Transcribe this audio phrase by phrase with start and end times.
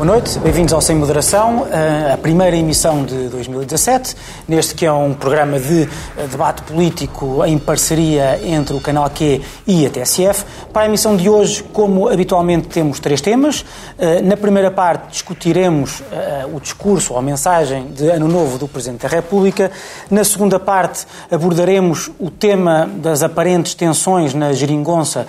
[0.00, 1.66] Boa noite, bem-vindos ao Sem Moderação,
[2.10, 4.16] a primeira emissão de 2017,
[4.48, 9.42] neste que é um programa de eh, debate político em parceria entre o Canal Q
[9.66, 10.46] e a TSF.
[10.72, 13.62] Para a emissão de hoje, como habitualmente, temos três temas.
[13.98, 18.66] Eh, na primeira parte, discutiremos eh, o discurso ou a mensagem de Ano Novo do
[18.66, 19.70] Presidente da República.
[20.10, 25.26] Na segunda parte, abordaremos o tema das aparentes tensões na geringonça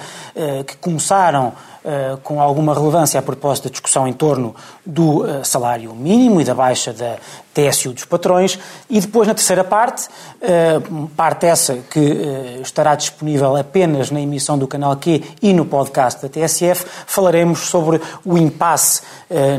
[0.65, 1.51] que começaram
[1.84, 6.44] uh, com alguma relevância a propósito da discussão em torno do uh, salário mínimo e
[6.44, 7.18] da baixa da
[7.54, 8.57] TSU dos patrões.
[8.90, 14.68] E depois, na terceira parte, uh, parte essa que estará disponível apenas na emissão do
[14.68, 19.02] Canal Q e no podcast da TSF, falaremos sobre o impasse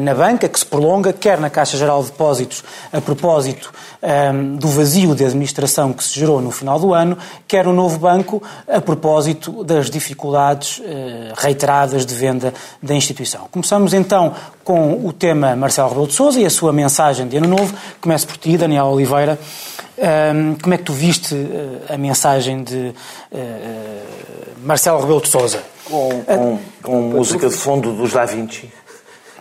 [0.01, 2.63] na banca que se prolonga, quer na Caixa Geral de Depósitos,
[2.93, 7.17] a propósito um, do vazio de administração que se gerou no final do ano,
[7.49, 10.83] quer no novo banco, a propósito das dificuldades
[11.37, 13.49] reiteradas de venda da instituição.
[13.51, 17.49] Começamos então com o tema Marcelo Rebelo de Sousa e a sua mensagem de Ano
[17.49, 17.75] Novo.
[18.01, 19.39] Começo por ti, Daniel Oliveira.
[20.63, 22.95] Como é que tu viste uh, a mensagem de
[23.33, 23.43] uh,
[24.65, 25.63] Marcelo Rebelo de Sousa?
[25.85, 28.73] Com, com, com música de fundo dos Da Vinci,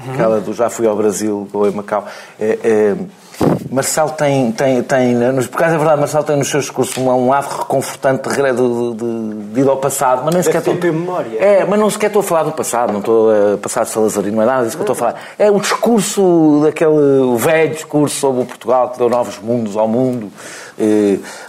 [0.10, 2.06] aquela do Já Fui ao Brasil, ou em Macau.
[2.40, 2.96] É, é,
[3.72, 5.16] Marcelo tem, tem, tem
[5.50, 9.54] por causa da verdade, Marcelo tem nos seus discursos um, um lado reconfortante de, de,
[9.54, 10.76] de, ir ao passado, mas nem sequer estou...
[10.76, 11.38] memória.
[11.40, 14.36] É, mas não sequer estou a falar do passado, não estou a passar de Salazarino,
[14.36, 15.22] não é nada disso que eu estou a falar.
[15.40, 20.30] É o discurso, daquele velho discurso sobre o Portugal que deu novos mundos ao mundo,
[20.71, 20.71] eh,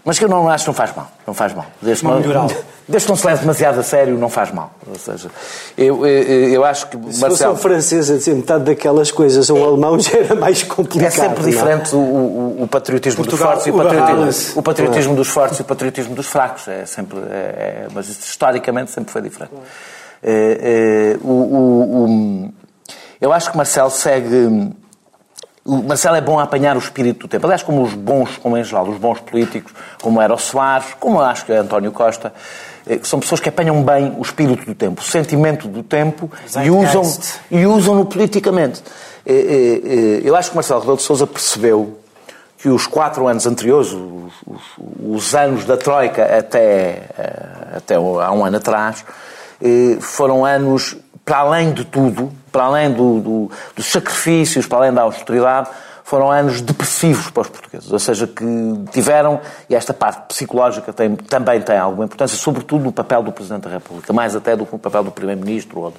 [0.05, 1.67] mas que eu não acho que não faz mal, não faz mal.
[1.81, 2.47] Desde não, não,
[2.89, 4.73] desde que não se leve demasiado a sério, não faz mal.
[4.87, 5.31] Ou seja,
[5.77, 7.31] eu, eu, eu acho que se Marcelo...
[7.31, 11.09] fosse um francês a dizer metade daquelas coisas, ou um alemão já era mais complicado.
[11.09, 11.51] É sempre não?
[11.51, 15.59] diferente o, o, o, patriotismo Portugal, dos fortes e o patriotismo, o patriotismo dos fortes
[15.59, 16.69] e o patriotismo dos fracos.
[16.69, 19.53] É sempre, é, é, mas historicamente sempre foi diferente.
[20.23, 22.53] É, é, o,
[23.21, 24.73] eu acho que Marcelo segue
[25.65, 27.47] o Marcelo é bom a apanhar o espírito do tempo.
[27.47, 31.21] Aliás, como os bons, como em geral, os bons políticos, como era o Soares, como
[31.21, 32.33] acho que é António Costa,
[32.87, 36.31] eh, são pessoas que apanham bem o espírito do tempo, o sentimento do tempo
[36.65, 37.03] e usam,
[37.51, 38.83] e usam-no politicamente.
[39.25, 39.33] Eh,
[39.85, 41.99] eh, eu acho que Marcelo Rebelo de Sousa percebeu
[42.59, 44.63] que os quatro anos anteriores, os, os,
[45.01, 47.03] os anos da Troika até,
[47.77, 49.05] até há um ano atrás,
[50.01, 55.03] foram anos para além de tudo, para além do, do, dos sacrifícios, para além da
[55.03, 55.71] austeridade,
[56.05, 57.91] foram anos depressivos para os portugueses.
[57.91, 58.45] Ou seja, que
[58.91, 63.63] tiveram, e esta parte psicológica tem, também tem alguma importância, sobretudo no papel do Presidente
[63.63, 65.95] da República, mais até do que no papel do Primeiro-Ministro ou,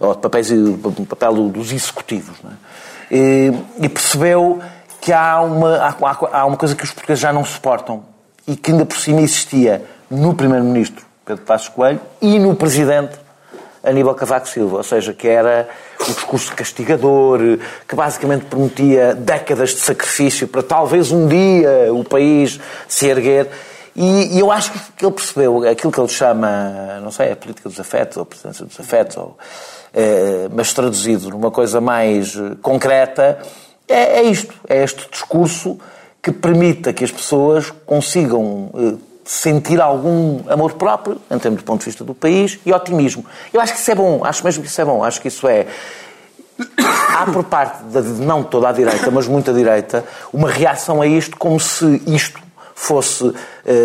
[0.00, 2.36] ou do, do papel dos executivos.
[2.42, 3.14] É?
[3.14, 4.60] E, e, percebeu
[5.00, 5.94] que há uma, há,
[6.32, 8.04] há uma coisa que os portugueses já não suportam
[8.46, 13.18] e que ainda por cima existia no Primeiro-Ministro, Pedro Passos Coelho, e no Presidente
[13.82, 15.68] Aníbal Cavaco Silva, ou seja, que era
[16.00, 17.40] o discurso castigador,
[17.88, 23.48] que basicamente prometia décadas de sacrifício para talvez um dia o país se erguer.
[23.96, 27.80] E, eu acho que ele percebeu aquilo que ele chama, não sei, a política dos
[27.80, 29.36] afetos, ou a presidência dos afetos, ou,
[29.92, 33.38] é, mas traduzido numa coisa mais concreta,
[33.88, 35.78] é, é isto, é este discurso
[36.22, 41.78] que permita que as pessoas consigam eh, sentir algum amor próprio, em termos do ponto
[41.78, 43.24] de vista do país, e otimismo.
[43.52, 45.46] Eu acho que isso é bom, acho mesmo que isso é bom, acho que isso
[45.46, 45.68] é.
[47.16, 51.36] Há por parte de não toda a direita, mas muita direita, uma reação a isto
[51.36, 52.40] como se isto
[52.74, 53.34] fosse uh,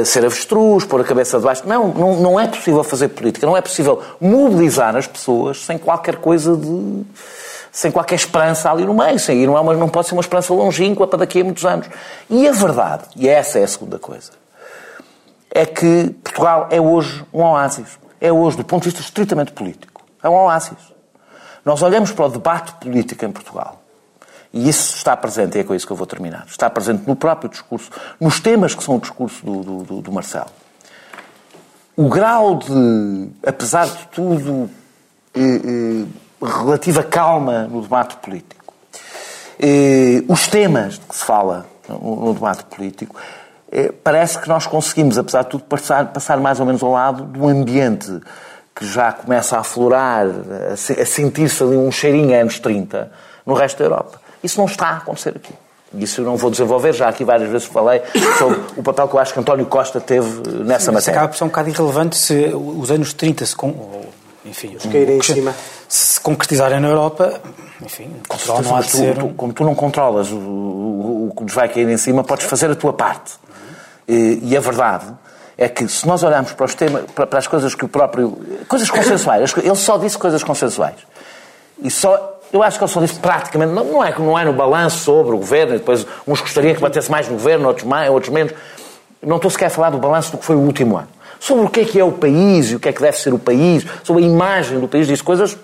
[0.04, 1.62] ser avestruz, pôr a cabeça de baixo.
[1.68, 6.16] Não, não, não é possível fazer política, não é possível mobilizar as pessoas sem qualquer
[6.16, 7.04] coisa de
[7.72, 9.20] sem qualquer esperança ali no meio.
[9.20, 11.88] Sem, não, é uma, não pode ser uma esperança longínqua para daqui a muitos anos.
[12.30, 14.32] E a verdade, e essa é a segunda coisa,
[15.56, 17.98] é que Portugal é hoje um oásis.
[18.20, 20.78] É hoje, do ponto de vista estritamente político, é um oásis.
[21.64, 23.82] Nós olhamos para o debate político em Portugal
[24.54, 26.46] e isso está presente, e é com isso que eu vou terminar.
[26.48, 27.90] Está presente no próprio discurso,
[28.20, 30.50] nos temas que são o discurso do, do, do Marcelo.
[31.96, 34.70] O grau de, apesar de tudo,
[35.34, 36.06] eh, eh,
[36.42, 38.74] relativa calma no debate político,
[39.60, 43.16] eh, os temas de que se fala no, no debate político,
[44.04, 47.48] parece que nós conseguimos, apesar de tudo, passar, passar mais ou menos ao lado do
[47.48, 48.22] ambiente
[48.76, 50.28] que já começa a aflorar,
[50.74, 53.12] a sentir-se ali um cheirinho anos 30
[53.46, 54.20] no resto da Europa.
[54.44, 55.54] Isso não está a acontecer aqui.
[55.94, 58.02] Isso eu não vou desenvolver, já aqui várias vezes falei
[58.38, 60.28] sobre o papel que eu acho que António Costa teve
[60.64, 61.14] nessa Sim, matéria.
[61.14, 63.56] acaba por ser um bocado irrelevante se os anos 30 se,
[64.46, 65.56] enfim, caírem em cima.
[65.88, 67.40] se concretizarem na Europa,
[67.82, 69.18] enfim, controle não há de ser...
[69.18, 72.46] Tu, como tu não controlas o, o, o que nos vai cair em cima, podes
[72.46, 73.34] fazer a tua parte.
[74.08, 75.06] E a verdade
[75.58, 78.38] é que se nós olharmos para, os temas, para as coisas que o próprio.
[78.68, 80.98] coisas consensuais, ele só disse coisas consensuais.
[81.82, 84.54] E só eu acho que ele só disse praticamente, não, não, é, não é no
[84.54, 88.32] balanço sobre o governo, depois uns gostariam que batesse mais no governo, outros, mais, outros
[88.32, 88.54] menos.
[89.22, 91.08] Não estou sequer a falar do balanço do que foi o último ano.
[91.40, 93.34] Sobre o que é que é o país e o que é que deve ser
[93.34, 95.58] o país, sobre a imagem do país, disse coisas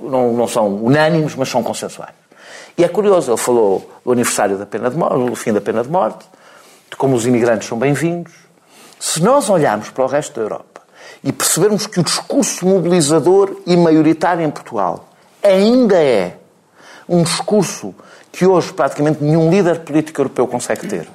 [0.00, 2.12] não, não são unânimes, mas são consensuais.
[2.76, 5.82] E é curioso, ele falou do aniversário da pena de morte, do fim da pena
[5.82, 6.26] de morte,
[6.94, 8.32] de como os imigrantes são bem-vindos.
[9.00, 10.80] Se nós olharmos para o resto da Europa
[11.24, 15.08] e percebermos que o discurso mobilizador e maioritário em Portugal
[15.42, 16.38] ainda é
[17.08, 17.92] um discurso
[18.30, 21.08] que hoje praticamente nenhum líder político europeu consegue ter.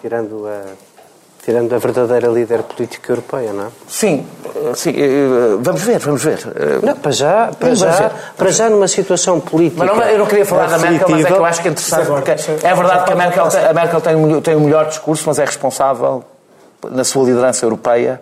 [0.00, 0.64] Tirando a
[1.44, 3.68] Tirando a verdadeira líder política europeia, não é?
[3.88, 4.24] Sim,
[4.74, 6.38] sim eh, vamos ver, vamos ver.
[6.82, 9.84] Não, para já, para, já, para já numa situação política.
[9.84, 11.70] Mas não, eu não queria falar da Merkel, mas é que eu acho que é
[11.72, 15.40] interessante, porque é verdade que a Merkel, a Merkel tem, tem o melhor discurso, mas
[15.40, 16.24] é responsável
[16.90, 18.20] na sua liderança europeia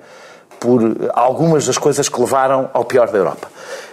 [0.61, 0.81] por
[1.15, 3.49] algumas das coisas que levaram ao pior da Europa.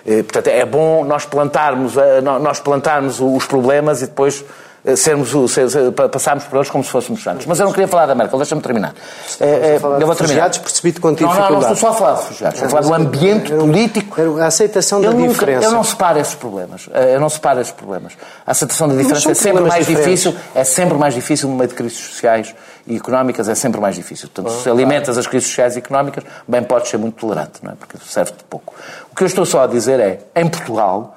[0.05, 1.95] Eh, portanto, é bom nós plantarmos,
[2.41, 6.89] nós plantarmos os problemas e depois eh, sermos, ser, ser, passarmos por eles como se
[6.89, 7.45] fôssemos santos.
[7.45, 8.93] Mas eu não queria falar da Merkel, deixa-me terminar.
[9.39, 10.49] É, eu vou terminar.
[10.49, 11.11] percebi-te com.
[11.11, 14.39] Não, não, não estou só a falar de refugiados, estou a falar do ambiente político.
[14.39, 15.65] A aceitação da eu diferença.
[15.65, 16.89] eu não separo esses problemas.
[16.93, 18.13] Eu não separo esses problemas.
[18.45, 20.21] A aceitação da diferença é sempre mais diferentes.
[20.21, 22.55] difícil, é sempre mais difícil no meio de crises sociais
[22.85, 24.29] e económicas, é sempre mais difícil.
[24.29, 27.75] Portanto, se alimentas as crises sociais e económicas, bem podes ser muito tolerante, não é?
[27.75, 28.73] Porque serve de pouco.
[29.11, 31.15] O que eu estou só a dizer é, em Portugal,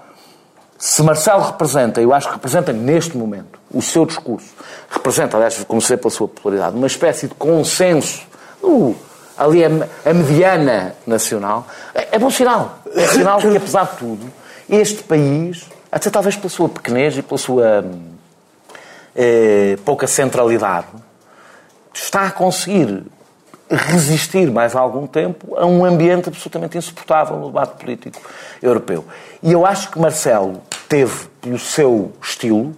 [0.80, 4.48] se Marcelo representa, eu acho que representa neste momento, o seu discurso,
[4.88, 8.22] representa, aliás, vê pela sua popularidade, uma espécie de consenso,
[8.62, 8.96] uh,
[9.36, 9.68] ali a,
[10.06, 12.78] a, mediana nacional, é, é bom sinal.
[12.94, 14.32] É sinal que, apesar de tudo,
[14.70, 17.84] este país, até talvez pela sua pequenez e pela sua
[19.14, 20.86] eh, pouca centralidade,
[21.92, 23.04] está a conseguir
[23.70, 28.20] resistir mais algum tempo a um ambiente absolutamente insuportável no debate político
[28.60, 29.04] europeu.
[29.42, 32.74] E eu acho que Marcelo teve, pelo seu estilo,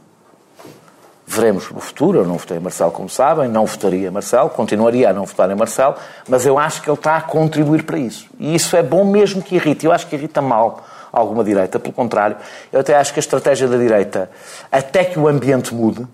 [1.27, 5.09] veremos no futuro, eu não votei em Marcelo, como sabem, não votaria em Marcelo, continuaria
[5.09, 5.95] a não votar em Marcelo,
[6.29, 8.29] mas eu acho que ele está a contribuir para isso.
[8.39, 9.87] E isso é bom mesmo que irrite.
[9.87, 12.37] Eu acho que irrita mal alguma direita, pelo contrário,
[12.73, 14.31] eu até acho que a estratégia da direita,
[14.71, 16.07] até que o ambiente mude,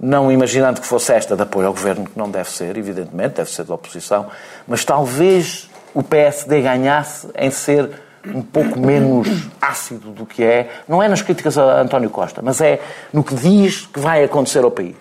[0.00, 3.50] não imaginando que fosse esta de apoio ao governo, que não deve ser, evidentemente, deve
[3.50, 4.26] ser da oposição,
[4.66, 7.90] mas talvez o PSD ganhasse em ser
[8.26, 9.28] um pouco menos
[9.60, 12.80] ácido do que é, não é nas críticas a António Costa, mas é
[13.12, 14.96] no que diz que vai acontecer ao país.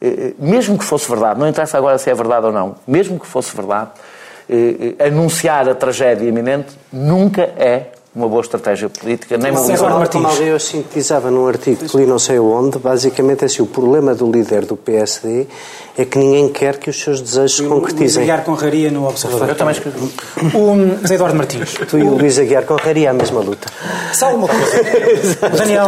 [0.00, 3.18] Eh, eh, mesmo que fosse verdade, não interessa agora se é verdade ou não, mesmo
[3.20, 3.90] que fosse verdade,
[4.48, 10.28] eh, anunciar a tragédia iminente nunca é uma boa estratégia política, nem uma boa Como
[10.42, 14.30] eu sintetizava num artigo que li não sei onde, basicamente é assim, o problema do
[14.30, 15.46] líder do PSD
[15.96, 18.06] é que ninguém quer que os seus desejos se concretizem.
[18.06, 19.52] Luís Aguiar Conraria no Observatório.
[19.52, 19.98] Eu também escrevi.
[20.54, 21.74] O José Eduardo Martins.
[21.88, 23.68] Tu e o Luís Aguiar Conraria a mesma luta.
[24.12, 25.46] Sabe uma coisa?
[25.46, 25.86] o Daniel,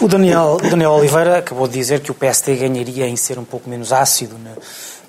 [0.00, 3.70] o Daniel, Daniel Oliveira acabou de dizer que o PSD ganharia em ser um pouco
[3.70, 4.50] menos ácido na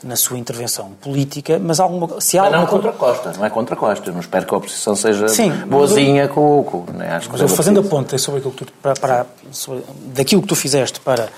[0.03, 3.75] na sua intervenção política, mas alguma se há mas não contra Costa, não é contra
[3.75, 4.09] Costa.
[4.09, 7.15] Eu não espero que a oposição seja Sim, boazinha com o com, né?
[7.15, 10.47] Acho que mas fazendo a ponta sobre aquilo que tu, para, para sobre, daquilo que
[10.47, 11.29] tu fizeste para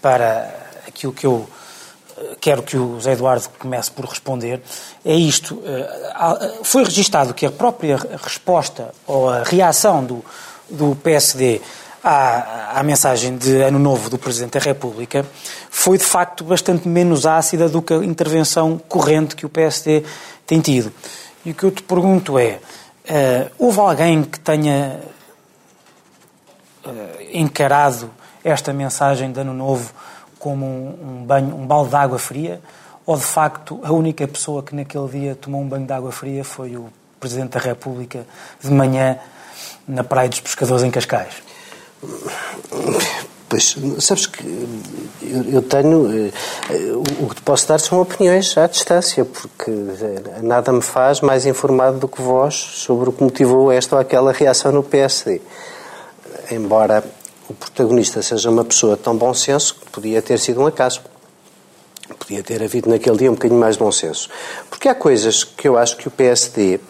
[0.00, 0.52] para
[0.86, 1.48] aquilo que eu
[2.18, 4.60] eh, quero que o José Eduardo comece por responder,
[5.04, 5.62] é isto.
[5.64, 10.24] Eh, foi registado que a própria resposta ou a reação do,
[10.68, 11.60] do PSD
[12.02, 15.24] à, à mensagem de Ano Novo do Presidente da República
[15.70, 20.02] foi de facto bastante menos ácida do que a intervenção corrente que o PSD
[20.46, 20.92] tem tido.
[21.44, 22.58] E o que eu te pergunto é:
[23.08, 25.00] uh, houve alguém que tenha
[26.84, 26.90] uh,
[27.32, 28.10] encarado
[28.44, 29.92] esta mensagem de Ano Novo
[30.38, 32.60] como um, um banho, um balde de água fria?
[33.04, 36.44] Ou de facto a única pessoa que naquele dia tomou um banho de água fria
[36.44, 38.26] foi o Presidente da República
[38.60, 39.18] de manhã
[39.86, 41.51] na Praia dos Pescadores em Cascais?
[43.48, 44.42] Pois, sabes que
[45.52, 46.08] eu, tenho.
[46.10, 46.32] Eh,
[47.20, 51.44] o que te posso dar são opiniões à distância, porque eh, nada me faz mais
[51.44, 55.42] informado do que vós sobre o que motivou esta ou aquela reação no PSD.
[56.50, 57.04] Embora
[57.48, 61.02] o protagonista seja uma pessoa de tão bom senso, podia ter sido um acaso.
[62.18, 64.30] Podia ter havido naquele dia um bocadinho mais de bom senso.
[64.70, 66.80] Porque há coisas que eu acho que o PSD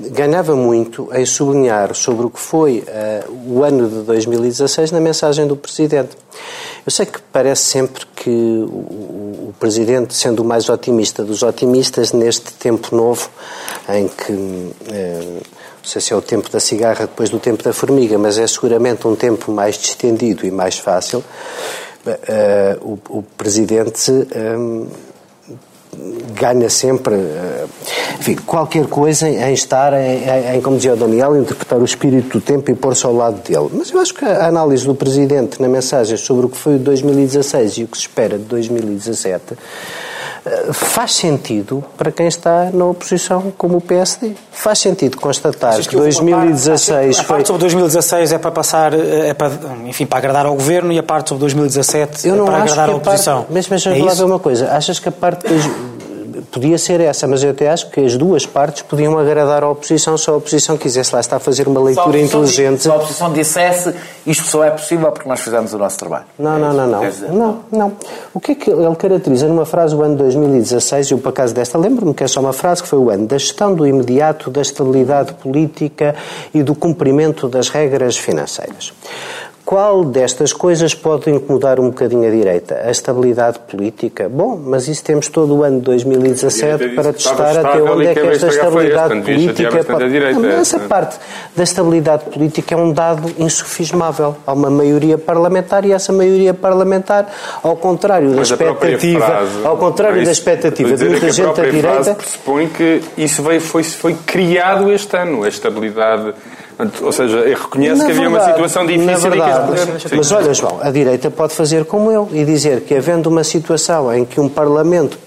[0.00, 2.84] ganhava muito em sublinhar sobre o que foi
[3.28, 6.16] uh, o ano de 2016 na mensagem do Presidente.
[6.84, 12.12] Eu sei que parece sempre que o, o, Presidente, sendo o mais otimista dos otimistas,
[12.12, 13.30] neste tempo novo,
[13.88, 14.32] em que.
[14.32, 15.42] Uh,
[15.84, 18.46] não sei se é o tempo da cigarra depois do tempo da formiga, mas é
[18.46, 21.22] seguramente um tempo mais distendido e mais fácil.
[22.06, 24.10] Uh, o, o, Presidente
[26.34, 27.64] ganha sempre, eh,
[28.18, 32.40] enfim, qualquer coisa em estar, em, em, como dizia o Daniel, interpretar o espírito do
[32.40, 33.70] tempo e pôr-se ao lado dele.
[33.72, 36.78] Mas eu acho que a análise do Presidente na mensagem sobre o que foi o
[36.78, 39.56] 2016 e o que se espera de 2017
[40.72, 44.32] faz sentido para quem está na oposição como o PSD.
[44.52, 49.52] Faz sentido constatar que, que 2016 a parte sobre 2016 é para passar, é para,
[49.86, 52.94] enfim, para agradar ao governo e a parte sobre 2017 eu é para agradar à
[52.94, 53.38] oposição.
[53.38, 54.70] Parte, mas mas é vamos lá ver uma coisa.
[54.72, 55.46] Achas que a parte
[56.54, 60.16] podia ser essa, mas eu até acho que as duas partes podiam agradar à oposição
[60.16, 62.82] se a oposição quisesse lá estar a fazer uma leitura inteligente.
[62.82, 63.92] Se a oposição dissesse
[64.24, 66.26] isto só é possível porque nós fizemos o nosso trabalho.
[66.38, 67.02] Não, não, não, não.
[67.32, 67.92] Não, não.
[68.32, 71.52] O que é que ele caracteriza numa frase o ano 2016, e eu por acaso
[71.52, 74.48] desta lembro-me que é só uma frase que foi o ano da gestão do imediato,
[74.48, 76.14] da estabilidade política
[76.54, 78.92] e do cumprimento das regras financeiras.
[79.64, 82.82] Qual destas coisas pode incomodar um bocadinho a direita?
[82.84, 84.28] A estabilidade política?
[84.28, 88.20] Bom, mas isso temos todo o ano de 2017 para testar até onde é que
[88.20, 90.10] esta estabilidade política pode...
[90.10, 91.18] Direita, não, essa parte
[91.56, 94.36] da estabilidade política é um dado insufismável.
[94.46, 100.24] Há uma maioria parlamentar e essa maioria parlamentar, ao contrário da expectativa, frase, ao contrário
[100.26, 102.14] da expectativa de muita gente à direita...
[102.14, 106.34] pressupõe que isso veio, foi, foi criado este ano, a estabilidade
[107.02, 110.32] ou seja, reconhece na que havia verdade, uma situação difícil verdade, e que mas, mas
[110.32, 114.24] olha, João, a direita pode fazer como eu e dizer que, havendo uma situação em
[114.24, 115.18] que um Parlamento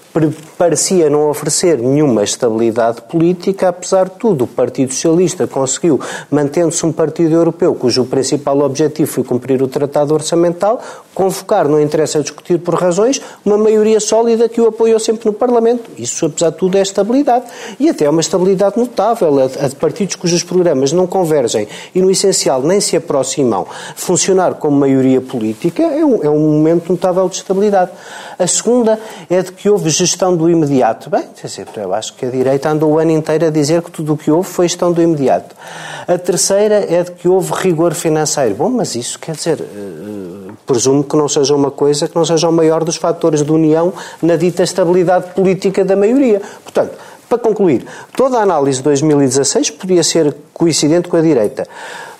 [0.56, 6.00] parecia não oferecer nenhuma estabilidade política, apesar de tudo, o Partido Socialista conseguiu,
[6.30, 10.80] mantendo-se um partido europeu cujo principal objetivo foi cumprir o Tratado Orçamental,
[11.14, 15.90] convocar, não interessa discutir por razões, uma maioria sólida que o apoiou sempre no Parlamento.
[15.98, 17.44] Isso, apesar de tudo, é estabilidade.
[17.78, 19.28] E até é uma estabilidade notável.
[19.38, 24.78] A de partidos cujos programas não convergem e, no essencial, nem se aproximam, funcionar como
[24.78, 27.90] maioria política é um, é um momento notável de estabilidade.
[28.38, 28.98] A segunda
[29.28, 31.10] é de que houve gestão do imediato.
[31.10, 31.24] Bem,
[31.76, 34.30] eu acho que a direita andou o ano inteiro a dizer que tudo o que
[34.30, 35.54] houve foi gestão do imediato.
[36.06, 38.54] A terceira é de que houve rigor financeiro.
[38.54, 42.48] Bom, mas isso quer dizer, uh, presumo que não seja uma coisa que não seja
[42.48, 46.40] o maior dos fatores de união na dita estabilidade política da maioria.
[46.62, 46.92] Portanto,
[47.28, 47.84] para concluir,
[48.16, 51.66] toda a análise de 2016 podia ser coincidente com a direita.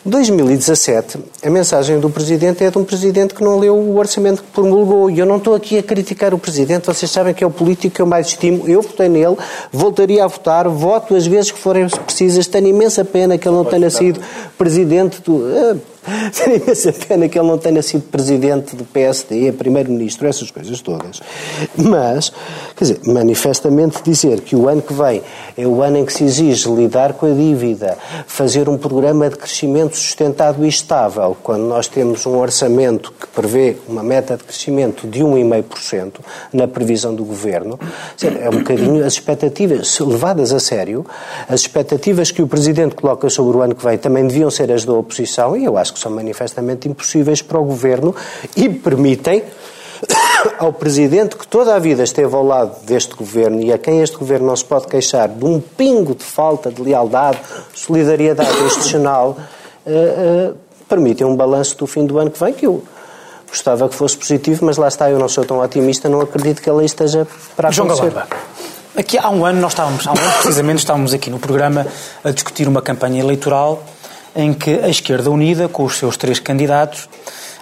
[0.05, 4.50] 2017, a mensagem do Presidente é de um Presidente que não leu o orçamento que
[4.50, 5.11] promulgou.
[5.11, 7.97] E eu não estou aqui a criticar o Presidente, vocês sabem que é o político
[7.97, 8.69] que eu mais estimo.
[8.69, 9.37] Eu votei nele,
[9.73, 12.47] voltaria a votar, voto as vezes que forem precisas.
[12.47, 14.21] Tenho imensa pena que ele não tenha sido
[14.57, 15.49] Presidente do.
[15.50, 15.76] Eh,
[16.33, 21.21] Tenho imensa pena que ele não tenha sido presidente do PSD, primeiro-ministro, essas coisas todas.
[21.76, 22.33] Mas,
[22.76, 25.23] quer dizer, manifestamente dizer que o ano que vem
[25.57, 29.37] é o ano em que se exige lidar com a dívida, fazer um programa de
[29.37, 35.07] crescimento sustentado e estável, quando nós temos um orçamento que prevê uma meta de crescimento
[35.07, 36.21] de 1,5%
[36.52, 37.78] na previsão do governo,
[38.23, 41.05] é um bocadinho as expectativas levadas a sério,
[41.49, 44.85] as expectativas que o presidente coloca sobre o ano que vem também deviam ser as
[44.85, 48.14] da oposição, e eu acho que que são manifestamente impossíveis para o governo
[48.57, 49.42] e permitem
[50.59, 54.16] ao Presidente, que toda a vida esteve ao lado deste Governo e a quem este
[54.16, 57.38] Governo não se pode queixar de um pingo de falta de lealdade,
[57.75, 59.37] solidariedade institucional,
[59.85, 60.57] uh, uh,
[60.88, 62.83] permitem um balanço do fim do ano que vem que eu
[63.49, 66.71] gostava que fosse positivo, mas lá está, eu não sou tão otimista, não acredito que
[66.71, 67.26] ele esteja
[67.57, 67.97] para acontecer.
[67.97, 68.28] João Galamba,
[68.97, 71.87] aqui há um ano nós estávamos, há um ano precisamente estávamos aqui no programa
[72.23, 73.83] a discutir uma campanha eleitoral
[74.35, 77.08] em que a esquerda unida, com os seus três candidatos,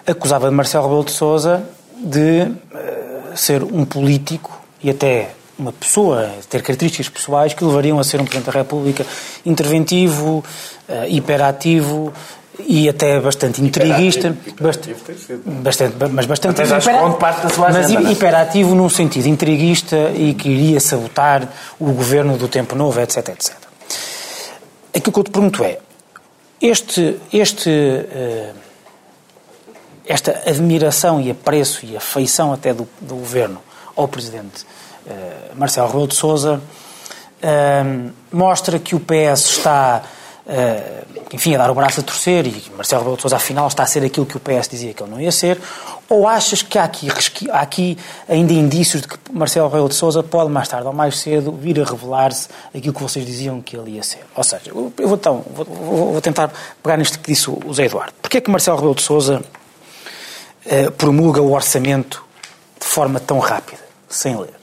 [0.07, 1.65] acusava Marcelo Rebelo de Sousa
[1.97, 8.05] de uh, ser um político e até uma pessoa, ter características pessoais que levariam a
[8.05, 9.07] ser um Presidente da República
[9.45, 10.45] interventivo,
[10.89, 12.13] uh, hiperativo
[12.61, 14.97] e até bastante intriguista, bastante,
[15.45, 17.19] bastante, mas bastante hiperativo,
[17.59, 23.29] mas hiperativo num sentido intriguista e que iria sabotar o governo do tempo novo, etc,
[23.29, 23.55] etc.
[24.95, 25.79] Aquilo que eu te pergunto é,
[26.61, 28.55] este, este, uh,
[30.07, 33.61] esta admiração e apreço e afeição até do, do governo
[33.95, 34.65] ao presidente
[35.07, 36.61] uh, Marcelo Rebelo de Sousa
[37.43, 40.03] uh, mostra que o PS está
[41.33, 43.87] enfim, a dar o braço a torcer e Marcelo Rebelo de Sousa afinal está a
[43.87, 45.61] ser aquilo que o PS dizia que ele não ia ser
[46.09, 47.09] ou achas que há aqui,
[47.51, 47.99] há aqui
[48.29, 51.81] ainda indícios de que Marcelo Rebelo de Sousa pode mais tarde ou mais cedo vir
[51.81, 54.25] a revelar-se aquilo que vocês diziam que ele ia ser?
[54.35, 55.65] Ou seja, eu vou, então, vou,
[56.13, 58.13] vou tentar pegar nisto que disse o Zé Eduardo.
[58.23, 59.43] Porquê é que Marcelo Rebelo de Sousa
[60.65, 62.25] eh, promulga o orçamento
[62.79, 64.55] de forma tão rápida, sem ler?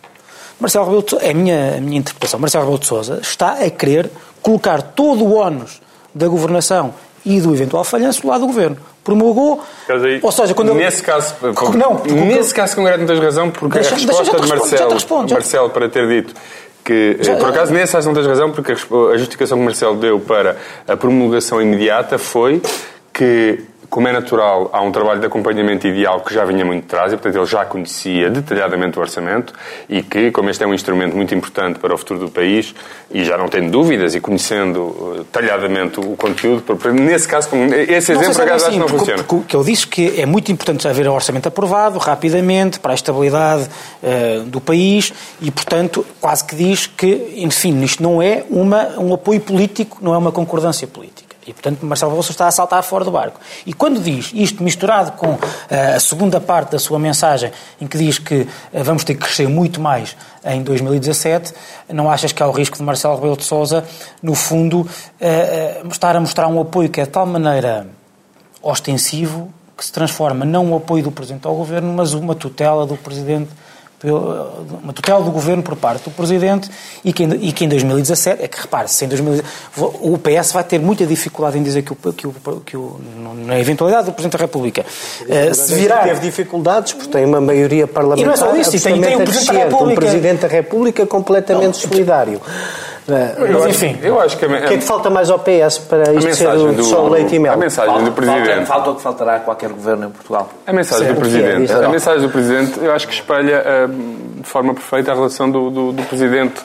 [0.59, 3.53] Marcelo Rebelo de Sousa, é a minha, a minha interpretação, Marcelo Rebelo de Sousa está
[3.53, 4.09] a querer
[4.41, 5.81] colocar todo o ónus
[6.15, 6.93] da governação
[7.25, 8.77] e do eventual falhanço do lado do governo.
[9.03, 11.05] Promulgou, aí, ou seja, quando nesse ele...
[11.05, 11.35] caso,
[11.77, 15.69] não, nesse caso concreto não tens razão, porque deixa, a resposta de Marcelo, respondo, Marcelo
[15.69, 16.33] para ter dito
[16.83, 20.19] que, já, por acaso, nesse caso não tens razão, porque a justificação que Marcelo deu
[20.19, 22.61] para a promulgação imediata foi
[23.13, 23.59] que
[23.93, 27.13] como é natural, há um trabalho de acompanhamento ideal que já vinha muito de trás
[27.13, 29.53] e, portanto, ele já conhecia detalhadamente o orçamento
[29.87, 32.73] e que, como este é um instrumento muito importante para o futuro do país
[33.11, 37.49] e já não tendo dúvidas e conhecendo detalhadamente o conteúdo, nesse caso,
[37.87, 39.23] esse exemplo, por acaso, acho que não funciona.
[39.23, 42.93] Porque, porque ele diz que é muito importante já haver o orçamento aprovado rapidamente para
[42.93, 43.69] a estabilidade
[44.01, 49.13] uh, do país e, portanto, quase que diz que, enfim, isto não é uma, um
[49.13, 51.22] apoio político, não é uma concordância política.
[51.45, 53.39] E, portanto, Marcelo Rebelo está a saltar fora do barco.
[53.65, 55.39] E quando diz isto misturado com uh,
[55.95, 58.47] a segunda parte da sua mensagem, em que diz que uh,
[58.83, 61.53] vamos ter que crescer muito mais em 2017,
[61.89, 63.83] não achas que há o risco de Marcelo Rebelo de Sousa,
[64.21, 67.87] no fundo, uh, estar a mostrar um apoio que é de tal maneira
[68.61, 72.95] ostensivo que se transforma não um apoio do Presidente ao Governo, mas uma tutela do
[72.95, 73.49] Presidente
[74.11, 76.69] uma tutela do governo por parte do Presidente
[77.03, 79.49] e que, e que em 2017, é que repare-se, em 2017,
[80.01, 82.33] o PS vai ter muita dificuldade em dizer que, o, que, o,
[82.65, 82.99] que o,
[83.45, 84.85] na eventualidade do Presidente da República
[85.21, 86.03] uh, se virar...
[86.03, 89.23] Teve dificuldades porque tem uma maioria parlamentar e não é só isso, tem, tem um
[89.23, 89.91] Presidente da República.
[89.91, 92.41] um Presidente da República completamente não, solidário.
[93.07, 94.45] Mas, enfim, eu acho que...
[94.45, 97.35] A, o que é que falta mais ao PS para isto ser do, só leite
[97.35, 97.53] e mel?
[97.53, 98.65] A mensagem falta, do Presidente...
[98.65, 100.49] Falta, o que faltará a qualquer governo em Portugal.
[100.65, 101.71] A mensagem do Presidente...
[101.71, 103.61] É, a mensagem do Presidente, eu acho que espelha
[103.93, 106.61] de forma perfeita a relação do, do, do Presidente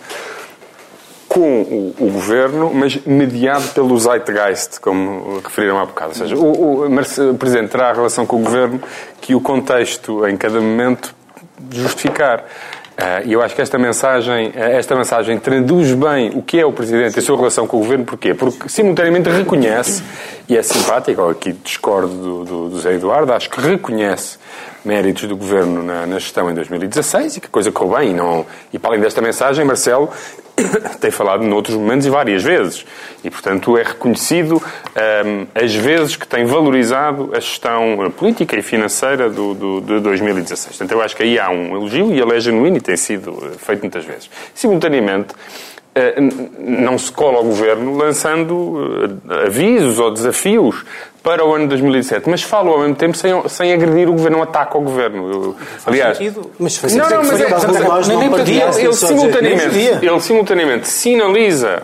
[1.29, 6.11] com o, o, governo, mas mediado pelo zeitgeist, como referiram há bocado.
[6.11, 8.81] Ou seja, o, o, o Presidente terá a relação com o governo
[9.21, 11.15] que o contexto em cada momento
[11.71, 12.45] justificar.
[13.00, 16.67] Eh, e eu acho que esta mensagem, eh, esta mensagem traduz bem o que é
[16.67, 18.05] o Presidente e a sua relação com o Governo.
[18.05, 18.35] Porquê?
[18.35, 20.02] Porque simultaneamente reconhece,
[20.49, 24.38] e é simpático, aqui discordo do, do, do Zé Eduardo, acho que reconhece
[24.85, 28.11] méritos do Governo na, na, gestão em 2016 e que coisa correu bem.
[28.11, 30.11] E, não, e para além desta mensagem, Marcelo
[31.00, 32.85] tem falado noutros momentos e várias vezes.
[33.23, 39.29] E, portanto, é reconhecido um, as vezes que tem valorizado a gestão política e financeira
[39.29, 40.77] do, do, de 2016.
[40.77, 43.53] Portanto, eu acho que aí há um elogio e ele é genuíno e tem sido
[43.59, 44.31] feito muitas vezes.
[44.55, 45.78] Simultaneamente, eh,
[46.59, 50.85] não se cola ao governo lançando eh, avisos ou desafios
[51.23, 54.39] para o ano de 2017, mas falo ao mesmo tempo sem, sem agredir o governo,
[54.39, 55.31] não ataca o governo.
[55.31, 55.57] Eu,
[55.87, 56.19] aliás,
[56.59, 57.47] mas faz não, não, mas é,
[58.09, 61.83] nem, nem ele, ele, simultaneamente, ele simultaneamente sinaliza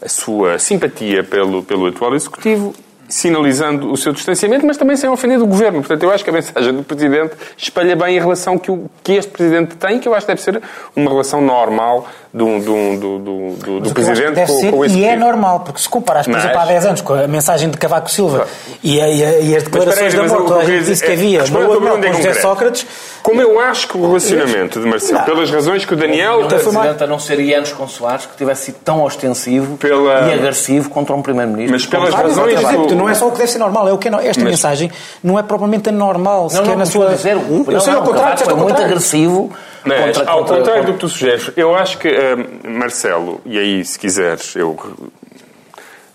[0.00, 2.74] a sua simpatia pelo, pelo atual executivo
[3.08, 5.80] sinalizando o seu distanciamento, mas também sem ofender o governo.
[5.80, 9.12] Portanto, eu acho que a mensagem do Presidente espalha bem a relação que, o, que
[9.12, 10.62] este Presidente tem, que eu acho que deve ser
[10.96, 14.98] uma relação normal do, do, do, do, do Presidente com, ser, com o Executivo.
[14.98, 17.78] E é normal, porque se comparas, por exemplo, há 10 anos com a mensagem de
[17.78, 18.50] Cavaco Silva claro.
[18.82, 22.00] e, a, e, as declarações da morte, a gente disse que havia é, no não,
[22.00, 22.86] com José Sócrates...
[23.22, 25.24] Como eu acho que o relacionamento de Marcelo, não.
[25.24, 26.40] pelas razões que o Daniel...
[26.44, 30.28] O Presidente a não ser Ianos com Soares, que tivesse sido tão ostensivo Pela...
[30.28, 31.72] e agressivo contra um Primeiro-Ministro.
[31.72, 32.60] Mas pelas razões...
[32.60, 32.96] Do...
[32.96, 34.50] Não é só o que deve ser normal, é o que é, esta mas...
[34.50, 34.90] mensagem
[35.22, 37.14] não é propriamente anormal, não, não, na sua...
[37.14, 39.52] Dizer, um, eu sei ao contrário, é muito agressivo
[39.84, 40.92] mas, contra, ao contra, contrário contra...
[40.92, 44.76] do que tu sugeres, eu acho que, uh, Marcelo, e aí, se quiseres, eu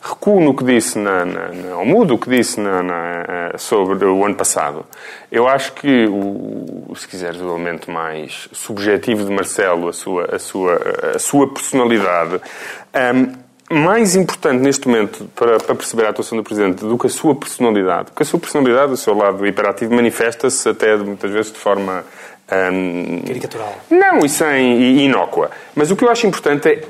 [0.01, 3.57] recuo no que disse, na, na, na, ou mudo o que disse na, na, eh,
[3.57, 4.85] sobre o ano passado.
[5.31, 10.39] Eu acho que, o, se quiseres, o elemento mais subjetivo de Marcelo, a sua, a
[10.39, 10.81] sua,
[11.15, 12.39] a sua personalidade, um,
[12.93, 13.31] ehm,
[13.71, 17.35] mais importante neste momento para, para, perceber a atuação do Presidente do que a sua
[17.35, 22.03] personalidade, porque a sua personalidade, o seu lado hiperativo, manifesta-se até muitas vezes de forma
[22.51, 23.75] um, Caricatural.
[23.89, 25.51] Não, e sem inócua.
[25.75, 26.81] Mas o que eu acho importante é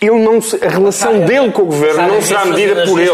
[0.00, 3.10] ele não a relação dele com o governo não será medida por ele.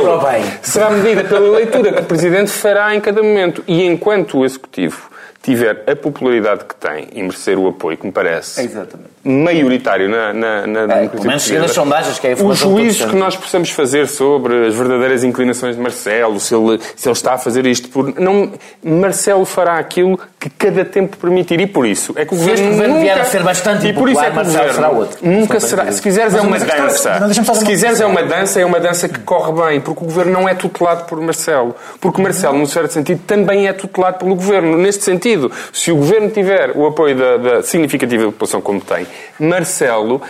[0.62, 3.64] Será medida pela leitura que o Presidente fará em cada momento.
[3.66, 5.10] E enquanto o Executivo
[5.46, 9.10] tiver a popularidade que tem e merecer o apoio, que me parece Exatamente.
[9.22, 13.08] maioritário na, na, na é, Pelo menos seguindo as sondagens, que é a Os juízos
[13.08, 17.34] que nós possamos fazer sobre as verdadeiras inclinações de Marcelo, se ele, se ele está
[17.34, 18.12] a fazer isto por...
[18.18, 18.50] Não,
[18.82, 22.70] Marcelo fará aquilo que cada tempo permitir e por isso é que o governo, se
[22.70, 23.04] governo nunca...
[23.04, 25.18] vier a ser bastante e por isso é que o governo será outro.
[25.22, 25.92] Nunca será.
[25.92, 27.34] Se quiseres é uma dança.
[27.54, 30.48] Se quiseres é uma dança, é uma dança que corre bem, porque o governo não
[30.48, 31.74] é tutelado por Marcelo.
[32.00, 34.76] Porque Marcelo, num certo sentido, também é tutelado pelo governo.
[34.76, 35.35] Neste sentido,
[35.72, 39.06] se o governo tiver o apoio da, da significativa população como tem,
[39.38, 40.20] Marcelo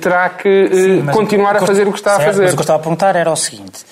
[0.00, 2.42] terá que eh, Sim, continuar a fazer o que está certo, a fazer.
[2.44, 3.84] Mas o que eu estava a perguntar era o seguinte.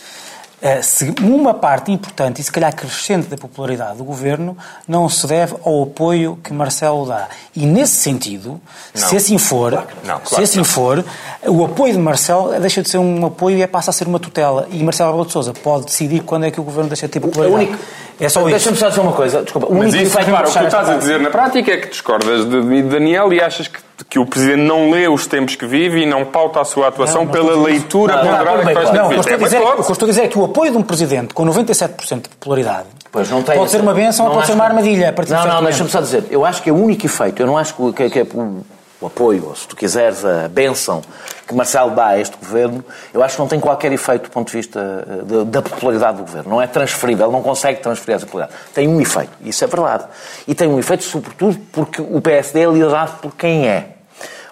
[0.66, 0.80] Eh,
[1.20, 4.56] uma parte importante e se calhar crescente da popularidade do governo
[4.88, 7.28] não se deve ao apoio que Marcelo dá.
[7.54, 8.58] E nesse sentido,
[8.94, 9.08] não.
[9.08, 11.04] se assim for, claro não, claro se assim for,
[11.46, 14.66] o apoio de Marcelo deixa de ser um apoio e passa a ser uma tutela.
[14.70, 17.20] E Marcelo Rebelo de Sousa pode decidir quando é que o governo deixa de ter
[17.20, 17.66] popularidade.
[17.66, 17.84] Único...
[18.18, 19.42] É só Deixa-me só dizer uma coisa.
[19.42, 19.66] Desculpa.
[19.66, 22.48] O Mas isso, repara, o que tu estás a dizer na prática é que discordas
[22.48, 26.06] de Daniel e achas que que o Presidente não lê os tempos que vive e
[26.06, 29.34] não pauta a sua atuação não, pela leitura ponderada que faz não, o que é
[29.34, 32.88] eu estou a dizer é que o apoio de um Presidente com 97% de popularidade
[33.10, 35.14] pode essa, ser uma benção ou pode ser uma armadilha.
[35.28, 36.24] não, não, deixa-me só dizer.
[36.30, 37.40] Eu acho que é o único efeito.
[37.40, 38.26] Eu não acho que, que, é
[39.00, 41.02] o, apoio, ou se tu quiseres, a benção
[41.46, 44.50] que Marcelo dá a este governo, eu acho que não tem qualquer efeito do ponto
[44.50, 46.50] de vista eh, da popularidade do governo.
[46.50, 48.58] Não é transferível, não consegue transferir essa popularidade.
[48.72, 50.04] Tem um efeito, isso é verdade.
[50.48, 53.88] E tem um efeito, sobretudo, porque o PSD é liderado por quem é.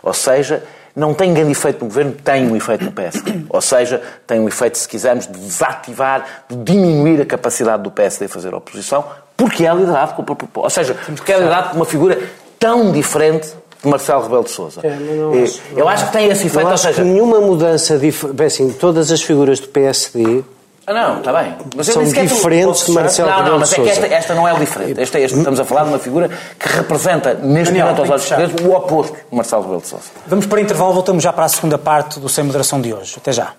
[0.03, 0.63] Ou seja,
[0.95, 3.45] não tem grande efeito no governo, tem um efeito no PSD.
[3.49, 8.27] Ou seja, tem um efeito, se quisermos, de desativar, de diminuir a capacidade do PSD
[8.27, 9.05] de fazer oposição,
[9.37, 12.19] porque é liderado com o Ou seja, porque é liderado por uma figura
[12.59, 14.81] tão diferente de Marcelo Rebelo de Sousa.
[14.83, 16.65] É, não, não acho, eu acho que tem esse efeito.
[16.65, 17.03] Não acho seja...
[17.03, 18.27] que nenhuma mudança, dif...
[18.29, 20.45] Bem, assim, todas as figuras do PSD
[20.85, 21.55] ah, não, está bem.
[21.77, 24.59] Mas são diferentes de Marcelo Não, não, mas é que esta, esta não é o
[24.59, 25.01] diferente.
[25.01, 28.25] Esta, esta, estamos a falar de uma figura que representa, neste Daniel, momento, aos olhos
[28.27, 30.05] portugueses, o oposto de Marcelo Rebelo de Sousa.
[30.27, 33.15] Vamos para o intervalo, voltamos já para a segunda parte do Sem Moderação de hoje.
[33.17, 33.53] Até já.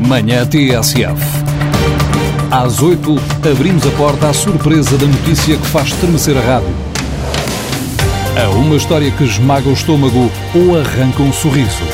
[0.00, 1.20] Manhã TSF.
[2.50, 3.14] Às 8,
[3.50, 6.91] abrimos a porta à surpresa da notícia que faz estremecer a rádio.
[8.34, 11.84] A uma história que esmaga o estômago ou arranca um sorriso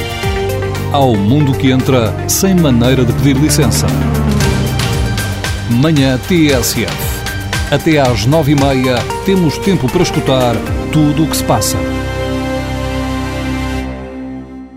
[0.92, 3.86] ao mundo que entra sem maneira de pedir licença.
[5.70, 6.96] Manhã TSF.
[7.70, 10.54] Até às nove e meia temos tempo para escutar
[10.90, 11.97] tudo o que se passa.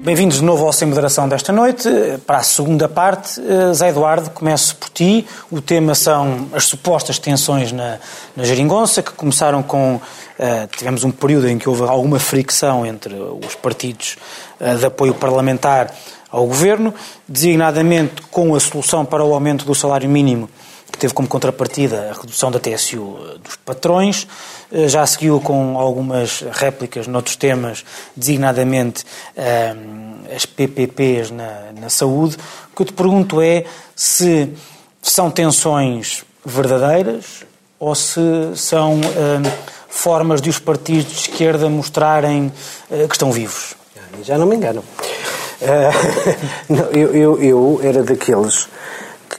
[0.04, 1.88] Bem-vindos de novo ao Sem Moderação desta noite.
[2.26, 5.28] Para a segunda parte, eh, Zé Eduardo, começo por ti.
[5.52, 8.00] O tema são as supostas tensões na,
[8.36, 10.02] na geringonça, que começaram com.
[10.40, 14.18] Uh, tivemos um período em que houve alguma fricção entre os partidos
[14.60, 15.94] uh, de apoio parlamentar
[16.32, 16.96] ao governo,
[17.28, 20.50] designadamente com a solução para o aumento do salário mínimo
[20.98, 24.28] teve como contrapartida a redução da TSU dos patrões.
[24.72, 27.84] Eh, já seguiu com algumas réplicas noutros temas,
[28.16, 29.04] designadamente
[29.36, 29.76] eh,
[30.36, 32.38] as PPPs na, na saúde.
[32.72, 34.50] O que eu te pergunto é se
[35.02, 37.44] são tensões verdadeiras
[37.80, 38.22] ou se
[38.56, 39.52] são eh,
[39.90, 42.52] formas de os partidos de esquerda mostrarem
[42.90, 43.76] que estão vivos.
[44.24, 44.84] Já não me engano.
[46.70, 48.68] não, eu, eu, eu era daqueles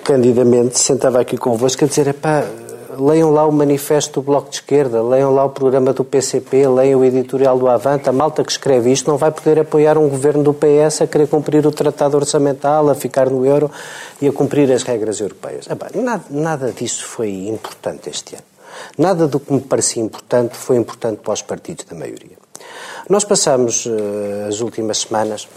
[0.02, 2.44] candidamente, sentava aqui convosco a dizer: epá,
[2.98, 7.00] leiam lá o manifesto do Bloco de Esquerda, leiam lá o programa do PCP, leiam
[7.00, 8.08] o editorial do Avante.
[8.08, 11.28] A malta que escreve isto não vai poder apoiar um governo do PS a querer
[11.28, 13.70] cumprir o tratado orçamental, a ficar no euro
[14.20, 15.66] e a cumprir as regras europeias.
[15.68, 18.44] Epá, nada, nada disso foi importante este ano.
[18.96, 22.36] Nada do que me parecia importante foi importante para os partidos da maioria.
[23.08, 25.48] Nós passamos uh, as últimas semanas,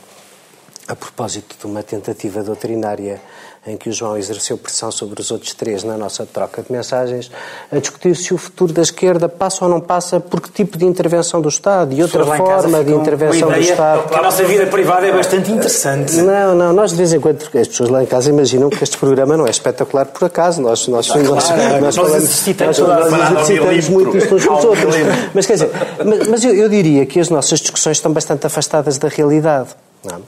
[0.88, 3.22] a propósito de uma tentativa doutrinária
[3.68, 7.32] em que o João exerceu pressão sobre os outros três na nossa troca de mensagens,
[7.72, 10.86] a discutir se o futuro da esquerda passa ou não passa por que tipo de
[10.86, 14.14] intervenção do Estado e outra forma de intervenção do Estado.
[14.14, 16.16] a nossa vida privada é bastante interessante.
[16.18, 18.98] Não, não, nós de vez em quando, as pessoas lá em casa imaginam que este
[18.98, 20.62] programa não é espetacular por acaso.
[20.62, 24.96] Nós, nós, nós, nós, nós, falamos, nós, nós exercitamos muito isto uns com os outros.
[25.34, 25.72] Mas quer dizer,
[26.06, 29.70] mas, mas eu, eu diria que as nossas discussões estão bastante afastadas da realidade.
[30.06, 30.22] Não.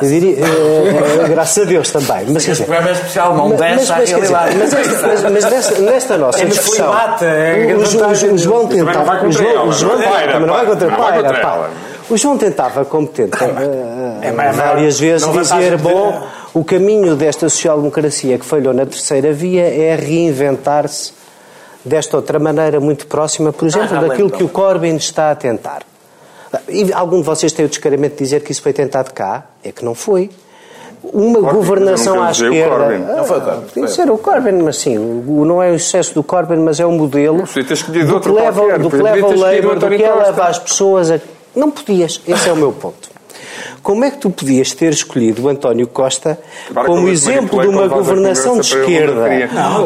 [0.00, 2.26] Eu diria, é, é, graças a Deus também.
[2.28, 4.56] Mas, este programa é especial, não desce à realidade.
[4.56, 9.26] Mas, mas, mas nesta, nesta, nossa é discussão, é o, João, o João tentava...
[9.26, 11.70] O João, o João também não vai contra Paira,
[12.10, 13.44] O João tentava, como tenta,
[14.22, 19.96] é, várias vezes, dizer, bom, o caminho desta social-democracia que falhou na terceira via é
[19.96, 21.12] reinventar-se
[21.84, 25.82] desta outra maneira muito próxima, por exemplo, ah, daquilo que o Corbyn está a tentar.
[26.68, 29.44] E algum de vocês tem o descaramento de dizer que isso foi tentado cá?
[29.62, 30.30] É que não foi.
[31.02, 32.86] Uma Corbyn, governação à esquerda.
[32.86, 33.60] Ah, não foi o Corbyn.
[33.68, 36.92] Podia ser o Corbyn, mas sim, não é o sucesso do Corbyn, mas é o
[36.92, 41.20] modelo do que leva, do que leva o Labour, do que leva as pessoas a.
[41.54, 43.14] Não podias, esse é o meu ponto.
[43.82, 46.38] Como é que tu podias ter escolhido o António Costa
[46.86, 49.28] como exemplo de uma governação de esquerda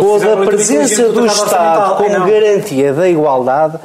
[0.00, 3.78] ou da presença do Estado como garantia da igualdade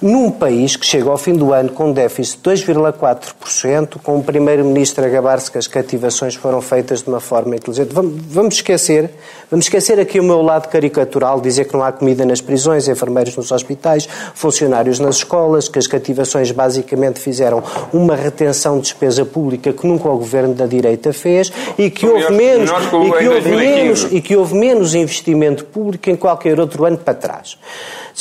[0.00, 4.22] num país que chega ao fim do ano com um déficit de 2,4%, com o
[4.22, 7.92] Primeiro-Ministro a gabar-se que as cativações foram feitas de uma forma inteligente.
[7.92, 9.10] Vamos, vamos, esquecer,
[9.50, 13.36] vamos esquecer aqui o meu lado caricatural, dizer que não há comida nas prisões, enfermeiros
[13.36, 19.72] nos hospitais, funcionários nas escolas, que as cativações basicamente fizeram uma retenção de despesa pública
[19.72, 24.06] que nunca o governo da direita fez e que houve menos, e que houve menos,
[24.12, 27.58] e que houve menos investimento público em qualquer outro ano para trás.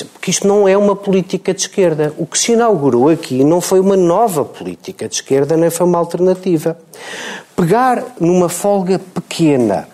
[0.06, 2.14] Porque isto não é uma política de esquerda.
[2.18, 5.98] O que se inaugurou aqui não foi uma nova política de esquerda, nem foi uma
[5.98, 6.78] alternativa.
[7.56, 9.88] Pegar numa folga pequena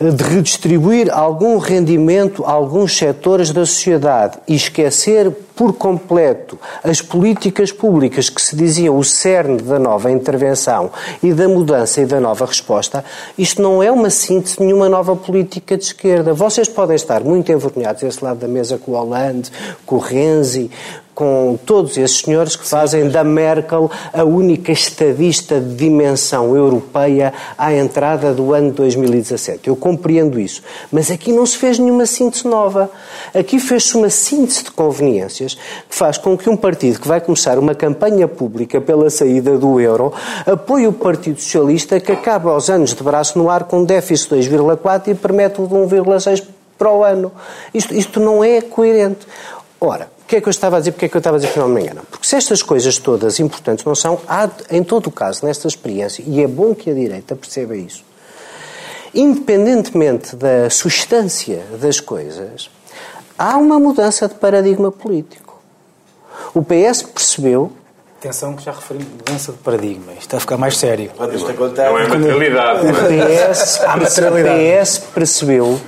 [0.00, 7.70] de redistribuir algum rendimento a alguns setores da sociedade e esquecer por completo as políticas
[7.70, 10.90] públicas que se diziam o cerne da nova intervenção
[11.22, 13.04] e da mudança e da nova resposta,
[13.38, 16.34] isto não é uma síntese de nenhuma nova política de esquerda.
[16.34, 19.50] Vocês podem estar muito envergonhados desse lado da mesa com o Hollande,
[19.86, 20.70] com o Renzi,
[21.14, 27.72] com todos esses senhores que fazem da Merkel a única estadista de dimensão europeia à
[27.72, 29.68] entrada do ano 2017.
[29.68, 30.62] Eu compreendo isso.
[30.90, 32.90] Mas aqui não se fez nenhuma síntese nova.
[33.32, 37.58] Aqui fez-se uma síntese de conveniências que faz com que um partido que vai começar
[37.58, 40.12] uma campanha pública pela saída do euro
[40.46, 44.40] apoie o Partido Socialista que acaba aos anos de braço no ar com um déficit
[44.40, 46.42] de 2,4 e permite o de 1,6
[46.78, 47.32] para o ano.
[47.72, 49.26] Isto, isto não é coerente.
[49.80, 50.92] Ora, o que é que eu estava a dizer?
[50.92, 52.02] Porque é que eu estava a dizer que não me engano?
[52.10, 56.24] Porque se estas coisas todas importantes não são, há, em todo o caso, nesta experiência,
[56.26, 58.02] e é bom que a direita perceba isso,
[59.14, 62.70] independentemente da substância das coisas,
[63.38, 65.60] há uma mudança de paradigma político.
[66.54, 67.70] O PS percebeu.
[68.18, 70.12] Atenção que já referimos mudança de paradigma.
[70.12, 71.10] Isto está a ficar mais sério.
[71.18, 72.86] Não é materialidade.
[72.86, 75.78] O PS, o PS percebeu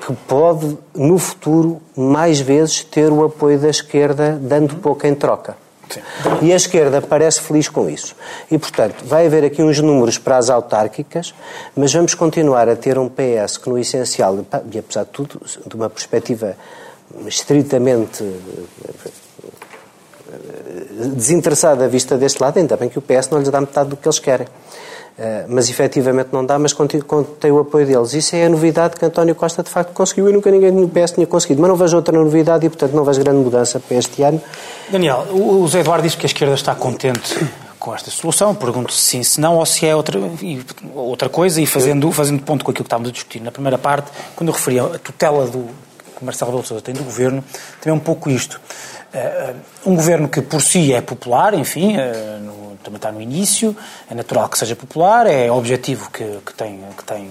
[0.00, 5.56] que pode, no futuro, mais vezes ter o apoio da esquerda, dando pouco em troca.
[5.90, 6.00] Sim.
[6.42, 8.14] E a esquerda parece feliz com isso.
[8.50, 11.34] E, portanto, vai haver aqui uns números para as autárquicas,
[11.76, 14.38] mas vamos continuar a ter um PS que, no essencial,
[14.72, 16.56] e apesar de tudo, de uma perspectiva
[17.26, 19.10] estritamente eh,
[21.14, 23.96] desinteressada à vista deste lado, ainda bem que o PS não lhes dá metade do
[23.96, 24.46] que eles querem.
[25.22, 26.74] Eh, mas efetivamente não dá, mas
[27.38, 28.14] tem o apoio deles.
[28.14, 31.12] Isso é a novidade que António Costa de facto conseguiu e nunca ninguém no PS
[31.12, 31.60] tinha conseguido.
[31.60, 34.40] Mas não vejo outra novidade e, portanto, não vejo grande mudança para este ano.
[34.88, 37.36] Daniel, o Zé Eduardo diz que a esquerda está contente
[37.78, 38.54] com esta solução.
[38.54, 40.18] Pergunto se sim, se não, ou se é outra,
[40.94, 41.60] outra coisa.
[41.60, 44.54] E fazendo, fazendo ponto com aquilo que estávamos a discutir na primeira parte, quando eu
[44.54, 45.66] referi a tutela do,
[46.16, 47.44] que Marcelo Rebelo Sousa tem do governo,
[47.78, 48.58] também é um pouco isto.
[49.12, 51.96] Uh, um governo que por si é popular, enfim,
[52.40, 53.76] no, também está no início,
[54.10, 57.30] é natural que seja popular, é objetivo que, que, tem, que, tem,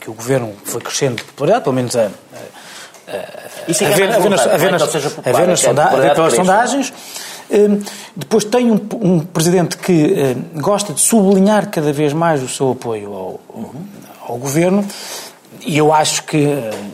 [0.00, 2.10] que o governo foi crescendo de popularidade, pelo menos a, a,
[3.94, 5.62] ver, a ver nas,
[6.14, 6.92] pelas sondagens.
[7.50, 7.84] Uh,
[8.16, 13.12] depois tem um, um presidente que gosta de sublinhar cada vez mais o seu apoio
[13.12, 13.40] ao,
[14.26, 14.84] ao governo
[15.66, 16.36] e eu acho que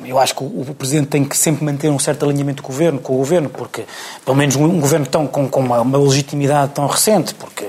[0.05, 3.01] eu acho que o Presidente tem que sempre manter um certo alinhamento com o Governo,
[3.01, 3.85] com o governo porque
[4.25, 7.60] pelo menos um, Governo tão com, com uma, uma, legitimidade tão recente, porque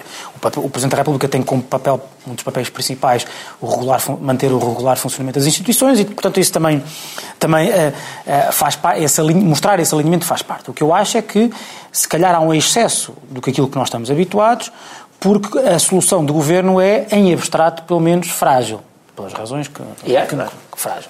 [0.44, 3.26] o, Presidente da República tem como papel um dos papéis principais
[3.60, 6.84] o regular, manter o regular funcionamento das instituições e portanto isso também
[7.40, 10.70] também uh, uh, faz parte, esse, mostrar esse alinhamento faz parte.
[10.70, 11.52] O que eu acho é que
[11.92, 14.72] se calhar há um excesso do que aquilo que nós estamos habituados,
[15.20, 18.82] porque a solução do Governo é em abstrato pelo menos frágil
[19.16, 21.10] pelas razões que, yeah, que, que frágil.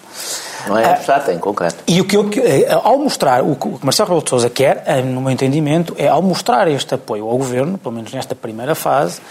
[0.67, 1.83] Não é abstrato, é em concreto.
[1.87, 5.01] E o que eu, eh, ao mostrar, o que Marcelo Rebelo de Sousa quer, eh,
[5.01, 9.21] no meu entendimento, é ao mostrar este apoio ao Governo, pelo menos nesta primeira fase,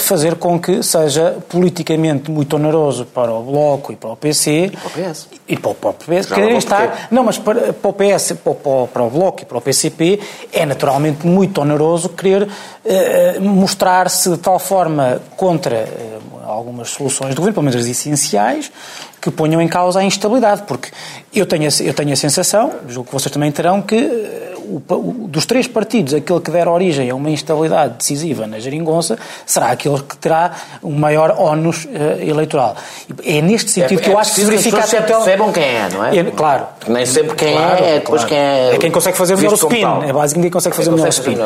[0.00, 4.76] fazer com que seja politicamente muito oneroso para o Bloco e para o PC e
[4.76, 7.88] para o PS e para o, para o PS querem estar não mas para, para
[7.88, 8.54] o PS para,
[8.86, 10.18] para, o Bloco e para o PCP
[10.52, 17.38] é naturalmente muito oneroso querer uh, mostrar-se de tal forma contra uh, algumas soluções do
[17.38, 18.72] governo pelo menos as essenciais
[19.20, 20.90] que ponham em causa a instabilidade porque
[21.32, 24.51] eu tenho eu tenho a sensação julgo que vocês também terão que
[24.88, 29.70] o, dos três partidos, aquele que der origem a uma instabilidade decisiva na geringonça será
[29.70, 31.88] aquele que terá o um maior ónus uh,
[32.20, 32.76] eleitoral.
[33.24, 35.06] É neste sentido é, que eu é acho que se verifica a tutela...
[35.06, 36.16] percebam quem é, não é?
[36.16, 36.66] é claro.
[36.88, 38.28] Nem sempre quem claro, é, é depois claro.
[38.28, 38.74] quem é...
[38.74, 39.84] É quem consegue fazer o melhor spin.
[40.08, 41.36] É basicamente quem consegue fazer o melhor spin.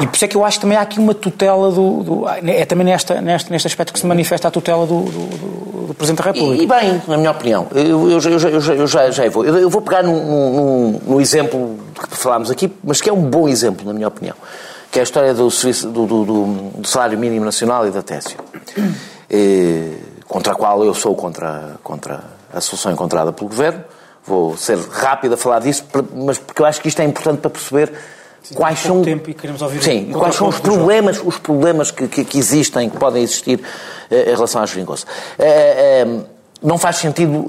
[0.00, 2.02] E por isso é que eu acho que também há aqui uma tutela do...
[2.02, 5.94] do é também nesta, neste, neste aspecto que se manifesta a tutela do, do, do
[5.94, 6.62] Presidente da República.
[6.62, 9.44] E, e, bem, na minha opinião, eu, eu, eu, eu já, já, vou.
[9.44, 13.92] Eu, vou pegar no exemplo que falámos aqui, mas que é um bom exemplo, na
[13.92, 14.36] minha opinião,
[14.90, 16.24] que é a história do, do, do,
[16.78, 18.38] do salário mínimo nacional e da TESIO,
[20.26, 23.84] contra a qual eu sou contra, contra a solução encontrada pelo Governo.
[24.26, 25.84] Vou ser rápido a falar disso,
[26.14, 27.92] mas porque eu acho que isto é importante para perceber
[28.44, 32.06] Sim, quais são tempo e queremos ouvir sim, quais são os problemas os problemas que,
[32.06, 33.58] que, que, existem que podem existir
[34.10, 35.06] eh, em relação à geringonça
[35.38, 36.24] eh, eh,
[36.62, 37.46] não faz sentido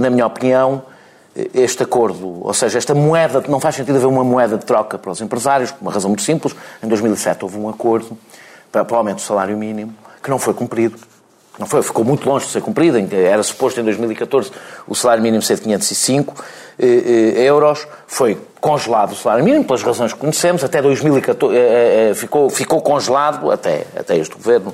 [0.00, 0.82] na minha opinião
[1.54, 5.10] este acordo, ou seja, esta moeda, não faz sentido haver uma moeda de troca para
[5.10, 6.54] os empresários, por uma razão muito simples.
[6.82, 8.16] Em 2007 houve um acordo
[8.72, 10.98] para, para o aumento do salário mínimo, que não foi cumprido.
[11.58, 12.96] Não foi, ficou muito longe de ser cumprido.
[13.12, 14.52] Era suposto em 2014
[14.86, 16.44] o salário mínimo ser de 505
[16.78, 17.86] eh, eh, euros.
[18.06, 20.62] Foi congelado o salário mínimo, pelas razões que conhecemos.
[20.62, 24.72] Até 2014 eh, ficou, ficou congelado, até, até este governo,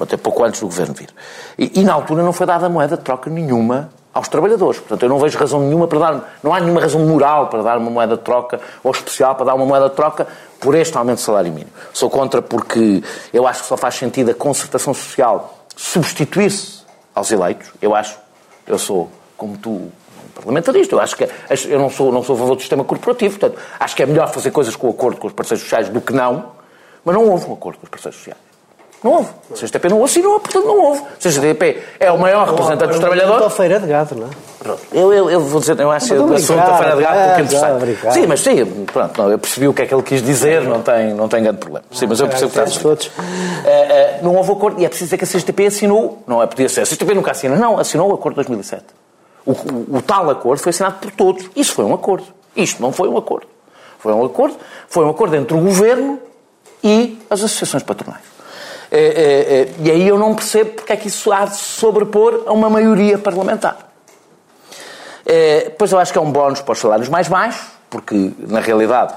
[0.00, 1.08] até pouco antes do governo vir.
[1.56, 4.80] E, e na altura não foi dada moeda de troca nenhuma aos trabalhadores.
[4.80, 7.78] Portanto, eu não vejo razão nenhuma para dar, não há nenhuma razão moral para dar
[7.78, 10.26] uma moeda de troca, ou especial para dar uma moeda de troca
[10.60, 11.70] por este aumento do salário mínimo.
[11.92, 13.02] Sou contra porque
[13.32, 16.82] eu acho que só faz sentido a concertação social substituir-se
[17.14, 17.70] aos eleitos.
[17.80, 18.18] Eu acho,
[18.66, 19.90] eu sou, como tu,
[20.34, 20.94] parlamentarista.
[20.94, 21.28] Eu acho que
[21.68, 24.28] eu não sou, não sou a favor do sistema corporativo, portanto, acho que é melhor
[24.28, 26.52] fazer coisas com acordo com os parceiros sociais do que não,
[27.04, 28.47] mas não houve um acordo com os parceiros sociais.
[29.02, 29.28] Não houve.
[29.50, 31.00] O CGTP não assinou, portanto não houve.
[31.00, 33.46] O CGTP é o maior representante dos trabalhadores.
[33.46, 34.30] a feira de gado, não é?
[34.58, 34.80] Pronto.
[34.92, 37.40] Eu, eu, eu vou dizer, eu acho o assunto da feira de gado um pouco
[37.40, 38.12] interessante.
[38.12, 40.82] Sim, mas sim, pronto, não, eu percebi o que é que ele quis dizer, não
[40.82, 41.84] tem, não tem grande problema.
[41.92, 43.06] Sim, mas eu percebo que está todos.
[43.06, 46.46] Uh, uh, não houve acordo, e é preciso dizer que a CGTP assinou, não é,
[46.46, 48.84] podia ser, a CGTP nunca assina, não, assinou o acordo de 2007.
[49.46, 51.48] O, o, o tal acordo foi assinado por todos.
[51.54, 52.26] Isso foi um acordo.
[52.56, 53.46] Isto não foi um acordo.
[53.98, 54.56] Foi um acordo,
[54.88, 56.18] foi um acordo entre o governo
[56.82, 58.22] e as associações patronais.
[58.90, 62.44] É, é, é, e aí eu não percebo porque é que isso há de sobrepor
[62.46, 63.76] a uma maioria parlamentar.
[65.26, 68.60] É, pois eu acho que é um bónus para os salários mais baixos, porque na
[68.60, 69.14] realidade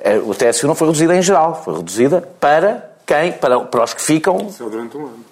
[0.00, 3.32] é, o TSU não foi reduzida em geral, foi reduzida para quem?
[3.32, 4.38] Para, para os que ficam.
[4.48, 5.24] Isso é durante um ano.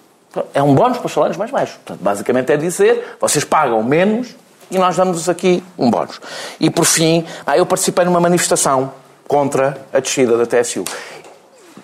[0.53, 1.75] É um bónus para os salários mais baixos.
[1.75, 4.33] Portanto, basicamente é dizer, vocês pagam menos
[4.69, 6.21] e nós damos aqui um bónus.
[6.57, 8.93] E por fim, ah, eu participei numa manifestação
[9.27, 10.85] contra a descida da TSU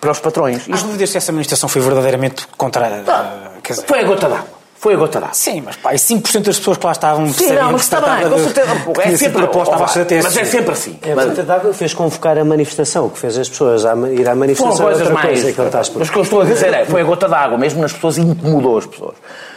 [0.00, 0.66] para os patrões.
[0.70, 2.86] Há dúvidas se essa manifestação foi verdadeiramente contra.
[3.06, 3.84] Ah, dizer...
[3.86, 4.58] Foi a gota d'água.
[4.76, 5.34] Foi a gota d'água.
[5.34, 8.30] Sim, mas pá, e 5% das pessoas que lá estavam Sim, não, mas está bem,
[8.30, 8.70] com certeza.
[9.00, 10.98] É sempre proposta da Mas é sempre assim.
[11.02, 14.28] É, a gota d'água fez convocar a manifestação, o que fez as pessoas a ir
[14.28, 16.22] à manifestação Foram coisas outra mais, coisa que ele está a Mas o que eu
[16.22, 19.14] estou a dizer é, foi a gota d'água, mesmo nas pessoas incomodou as pessoas.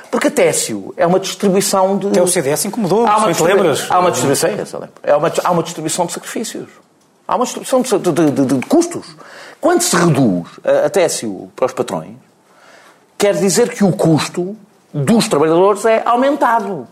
[0.09, 2.07] Porque a TSU é uma distribuição de...
[2.07, 3.53] Até o CDS incomodou, há uma distribu...
[3.53, 3.85] lembras?
[3.89, 4.49] Há uma distribuição,
[5.03, 6.67] é uma, há uma distribuição de sacrifícios.
[7.27, 9.15] Há uma distribuição de, de, de, de custos.
[9.61, 12.15] Quando se reduz a, a TSU para os patrões,
[13.15, 14.57] quer dizer que o custo
[14.91, 16.87] dos trabalhadores é aumentado.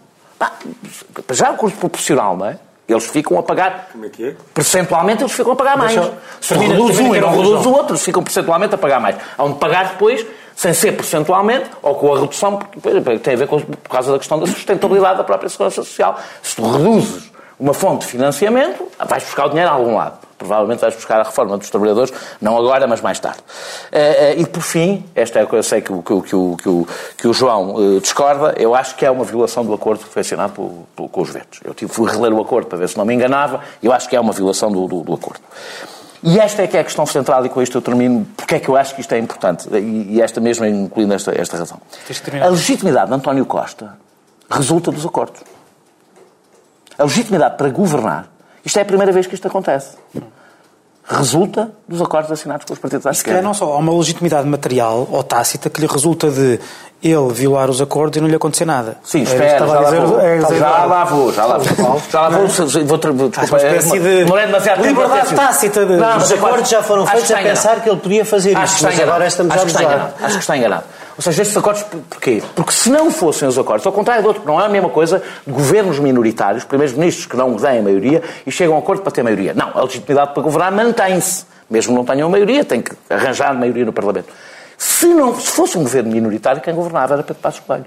[1.31, 2.59] Já o custo proporcional, não é?
[2.87, 3.89] Eles ficam a pagar.
[3.91, 4.35] Como é que é?
[4.53, 5.93] Percentualmente eles ficam a pagar mais.
[5.93, 9.15] Deixa, Se reduz um e não reduz o outro, eles ficam percentualmente a pagar mais.
[9.37, 12.79] Há de pagar depois, sem ser percentualmente, ou com a redução, porque
[13.19, 16.19] tem a ver com, por causa da questão da sustentabilidade da própria segurança social.
[16.41, 20.28] Se tu reduzes uma fonte de financiamento, vais buscar o dinheiro a algum lado.
[20.39, 23.39] Provavelmente vais buscar a reforma dos trabalhadores, não agora, mas mais tarde.
[23.91, 26.13] Eh, eh, e por fim, esta é a coisa que eu sei que o, que
[26.13, 29.73] o, que o, que o João eh, discorda, eu acho que é uma violação do
[29.73, 31.59] acordo que foi assinado com os verdes.
[31.63, 34.15] Eu tive, fui reler o acordo para ver se não me enganava, eu acho que
[34.15, 35.41] é uma violação do, do, do acordo.
[36.23, 38.59] E esta é que é a questão central, e com isto eu termino, porque é
[38.59, 41.79] que eu acho que isto é importante, e, esta mesmo incluindo esta, esta razão.
[42.41, 43.97] A legitimidade de António Costa
[44.49, 45.41] resulta dos acordos
[46.99, 48.27] a legitimidade para governar,
[48.63, 49.97] isto é a primeira vez que isto acontece.
[51.11, 53.41] Resulta dos acordos assinados com os partidos à esquerda.
[53.41, 56.59] não só há uma legitimidade material ou tácita que lhe resulta de
[57.01, 58.97] ele violar os acordos e não lhe acontecer nada.
[59.03, 62.01] Sim, é, espera, já, lá vou, é, já lá vou, já lá vou.
[62.11, 63.79] Já lá vou, vou, desculpa, é,
[64.23, 65.01] demorei demasiado tempo.
[65.01, 65.93] Liberdade tácita de...
[65.93, 69.57] Os acordos já foram feitos a pensar que ele podia fazer isto, mas agora estamos
[69.57, 70.13] a abusar.
[70.21, 70.83] Acho que está enganado.
[71.19, 72.41] Ou seja, estes acordos, porquê?
[72.55, 75.21] Porque se não fossem os acordos, ao contrário do outro, não é a mesma coisa
[75.45, 79.21] de governos minoritários, primeiros-ministros que não têm a maioria e chegam a acordo para ter
[79.21, 79.53] maioria.
[79.53, 81.45] Não, a legitimidade para governar mantém-se.
[81.69, 84.29] Mesmo não tenham a maioria, tem que arranjar maioria no Parlamento.
[84.77, 87.85] Se, não, se fosse um governo minoritário, quem governava era Pedro Passos Coelho.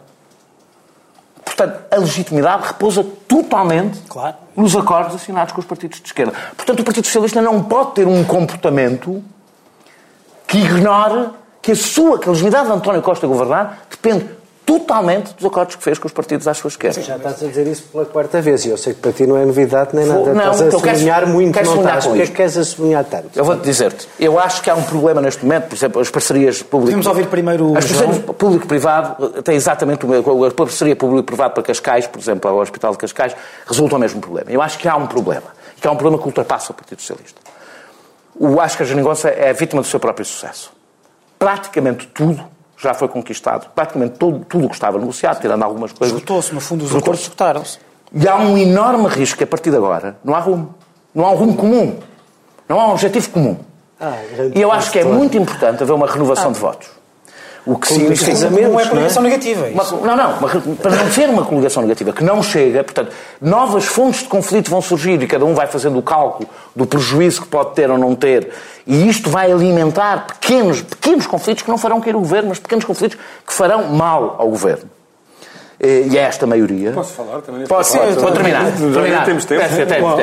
[1.42, 4.36] Portanto, a legitimidade repousa totalmente claro.
[4.54, 6.34] nos acordos assinados com os partidos de esquerda.
[6.54, 9.24] Portanto, o Partido Socialista não pode ter um comportamento
[10.46, 11.30] que ignore
[11.62, 14.28] que a sua, que a legitimidade de António Costa governar depende
[14.64, 17.00] totalmente dos acordos que fez com os partidos à sua esquerda.
[17.02, 19.36] Já estás a dizer isso pela quarta vez e eu sei que para ti não
[19.36, 20.32] é novidade nem nada.
[20.32, 22.06] Não, estás a sublinhar queres, muito, queres não estás.
[22.06, 23.30] Porquê é que queres a sublinhar tanto?
[23.34, 24.08] Eu vou-te dizer-te.
[24.18, 26.94] Eu acho que há um problema neste momento, por exemplo, as parcerias públicas...
[26.94, 30.44] Podemos ouvir primeiro As parcerias público-privado têm exatamente o mesmo...
[30.44, 34.50] A parceria público-privado para Cascais, por exemplo, ao Hospital de Cascais, resulta o mesmo problema.
[34.50, 35.46] Eu acho que há um problema.
[35.80, 37.40] Que há um problema que ultrapassa o Partido Socialista.
[38.38, 40.70] O Ascar Jeringonça é vítima do seu próprio sucesso
[41.42, 42.40] praticamente tudo
[42.78, 43.68] já foi conquistado.
[43.74, 46.16] Praticamente todo, tudo o que estava negociado, tirando algumas coisas.
[46.16, 47.80] Esgotou-se, no fundo, os acordos esgotaram-se.
[48.14, 50.72] E há um enorme risco que a partir de agora não há rumo.
[51.12, 51.98] Não há um rumo comum.
[52.68, 53.56] Não há um objetivo comum.
[54.00, 54.18] Ah,
[54.54, 56.52] e eu acho que é muito importante haver uma renovação ah.
[56.52, 56.88] de votos.
[57.64, 58.50] O que significa.
[58.50, 59.66] Não é coligação negativa.
[59.68, 60.76] Uma, não, não.
[60.76, 64.82] Para não ser uma coligação negativa, que não chega, portanto, novas fontes de conflito vão
[64.82, 68.16] surgir e cada um vai fazendo o cálculo do prejuízo que pode ter ou não
[68.16, 68.50] ter.
[68.84, 72.84] E isto vai alimentar pequenos, pequenos conflitos que não farão cair o governo, mas pequenos
[72.84, 74.90] conflitos que farão mal ao governo.
[75.84, 76.92] Eh, e é esta maioria.
[76.92, 77.66] Posso falar também?
[77.66, 78.70] Posso, sim, vou terminar.
[78.72, 79.24] terminar.
[79.24, 79.62] Temos tempo.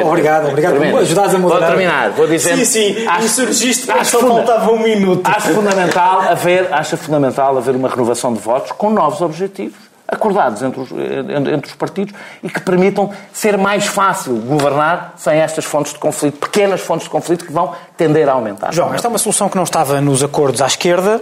[0.07, 1.59] Obrigado, obrigado por ajudares a moderar.
[1.59, 2.09] Vou terminar.
[2.11, 2.55] Vou dizer.
[2.55, 3.05] Sim, sim.
[3.05, 5.27] Acho, surgiste, acho só faltava um minuto.
[5.27, 10.79] Acho fundamental, haver, acho fundamental haver uma renovação de votos com novos objetivos acordados entre
[10.79, 15.99] os, entre os, partidos e que permitam ser mais fácil governar sem estas fontes de
[15.99, 18.73] conflito, pequenas fontes de conflito que vão tender a aumentar.
[18.73, 21.21] João, esta é uma solução que não estava nos acordos à esquerda,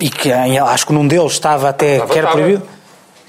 [0.00, 2.62] e que acho que num deles estava até estava, que era proibido.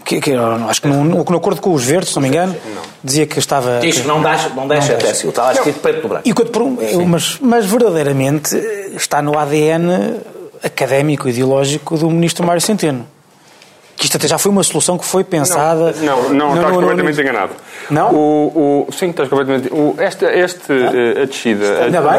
[0.03, 2.81] Que, que, acho que no, no, acordo com os verdes, se não me engano, não.
[3.01, 3.79] dizia que estava.
[3.79, 5.27] Diz que não deixa, não deixa, não deixa.
[5.27, 6.27] Estava escrito preto no branco.
[6.27, 8.53] E, mas, mas verdadeiramente
[8.95, 10.19] está no ADN
[10.61, 13.07] académico, ideológico do ministro Mário Centeno.
[14.03, 15.93] Que isto até já foi uma solução que foi pensada.
[16.01, 17.21] Não, não, não estás completamente no...
[17.21, 17.53] enganado.
[17.89, 18.13] Não?
[18.13, 19.73] O, o, sim, estás completamente.
[19.73, 21.21] O, este, este ah?
[21.21, 21.83] a descida.
[21.85, 22.11] Ainda bem.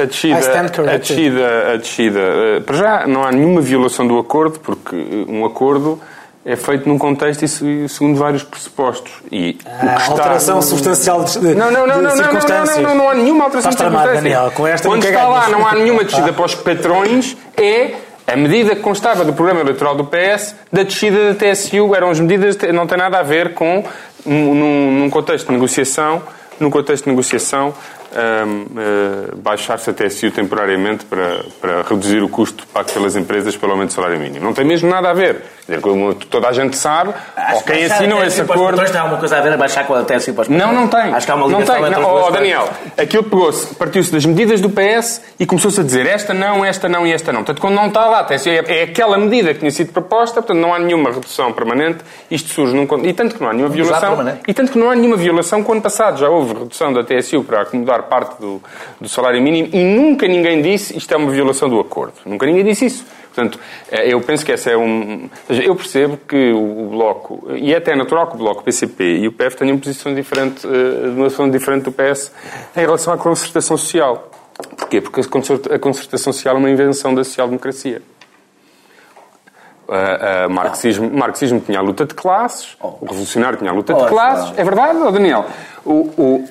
[0.00, 2.20] A descida, a descida, a descida.
[2.20, 4.94] Eh, para já não há nenhuma violação do acordo, porque
[5.28, 6.00] um acordo
[6.44, 9.10] é feito num contexto e segundo vários pressupostos.
[9.32, 10.12] E ah, está...
[10.12, 12.76] alteração substancial de, não, não, não, não, circunstâncias.
[12.76, 14.34] Não, não, não, não, há nenhuma alteração Estás de circunstâncias.
[14.34, 18.36] Daniel, com esta Quando está lá não há nenhuma descida para os patrões, é a
[18.36, 22.58] medida que constava do programa eleitoral do PS, da descida da TSU, eram as medidas,
[22.74, 23.82] não tem nada a ver com,
[24.26, 26.22] num, num contexto de negociação,
[26.60, 27.72] num contexto de negociação,
[28.12, 33.72] um, uh, baixar-se a TSU temporariamente para, para reduzir o custo pago pelas empresas pelo
[33.72, 34.44] aumento do salário mínimo.
[34.44, 35.42] Não tem mesmo nada a ver.
[35.68, 37.12] Dizer, como toda a gente sabe,
[37.52, 38.80] ou quem assinou esse acordo.
[38.80, 40.88] Não há uma coisa a ver a baixar com a TSU para os Não, não
[40.88, 41.12] tem.
[41.12, 41.90] Acho que há uma não tem.
[41.90, 46.32] Não, oh, Daniel, aquilo pegou-se, partiu-se das medidas do PS e começou-se a dizer esta
[46.32, 47.40] não, esta não e esta não.
[47.40, 50.72] Portanto, quando não está lá, é, é aquela medida que tinha sido proposta, portanto, não
[50.72, 51.98] há nenhuma redução permanente.
[52.30, 52.88] Isto surge num.
[53.04, 54.16] E tanto que não há nenhuma violação.
[54.48, 57.60] E tanto que não há nenhuma violação, quando passado já houve redução da TSU para
[57.60, 58.62] acomodar parte do,
[58.98, 62.14] do salário mínimo e nunca ninguém disse isto é uma violação do acordo.
[62.24, 63.17] Nunca ninguém disse isso.
[63.38, 65.30] Portanto, eh, eu penso que essa é um.
[65.48, 69.28] Eu percebo que o Bloco, e é até natural que o Bloco, o PCP e
[69.28, 72.32] o PF tenham uma posição diferente, eh, uma posição diferente do PS
[72.76, 74.28] em relação à concertação social.
[74.76, 75.00] Porquê?
[75.00, 78.02] Porque a concertação social é uma invenção da social-democracia.
[79.86, 84.52] O marxismo, marxismo tinha a luta de classes, o revolucionário tinha a luta de classes.
[84.58, 85.46] É verdade, Daniel?
[85.82, 86.48] O, o,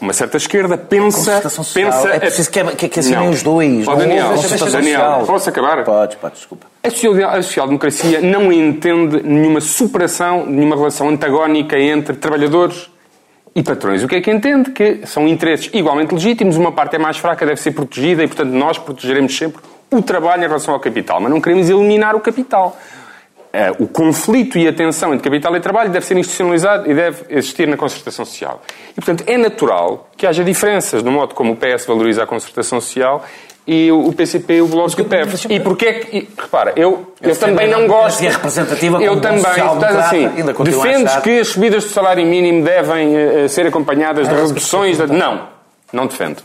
[0.00, 1.42] uma certa esquerda pensa.
[1.74, 3.86] pensa é preciso que, que, que assinem os dois.
[3.86, 4.34] Oh, Daniel,
[4.70, 5.84] Daniel posso acabar?
[5.84, 6.66] Podes, podes, desculpa.
[6.82, 12.90] A social-democracia não entende nenhuma superação, nenhuma relação antagónica entre trabalhadores
[13.54, 14.04] e patrões.
[14.04, 14.70] O que é que entende?
[14.70, 18.52] Que são interesses igualmente legítimos, uma parte é mais fraca, deve ser protegida e, portanto,
[18.52, 21.20] nós protegeremos sempre o trabalho em relação ao capital.
[21.20, 22.76] Mas não queremos eliminar o capital.
[23.50, 27.24] Eh, o conflito e a tensão entre capital e trabalho deve ser institucionalizado e deve
[27.30, 28.60] existir na concertação social.
[28.92, 32.78] E, portanto, é natural que haja diferenças no modo como o PS valoriza a concertação
[32.78, 33.24] social
[33.66, 35.52] e o PCP o Bloco e o.
[35.52, 36.16] E porquê é que...
[36.16, 38.22] E, repara, eu, eu, eu também não gosto...
[38.24, 40.30] É representativa eu também, estás assim,
[40.64, 44.96] defendes que as subidas do salário mínimo devem uh, ser acompanhadas de reduções...
[44.96, 45.06] De...
[45.06, 45.48] Não,
[45.92, 46.42] não defendo.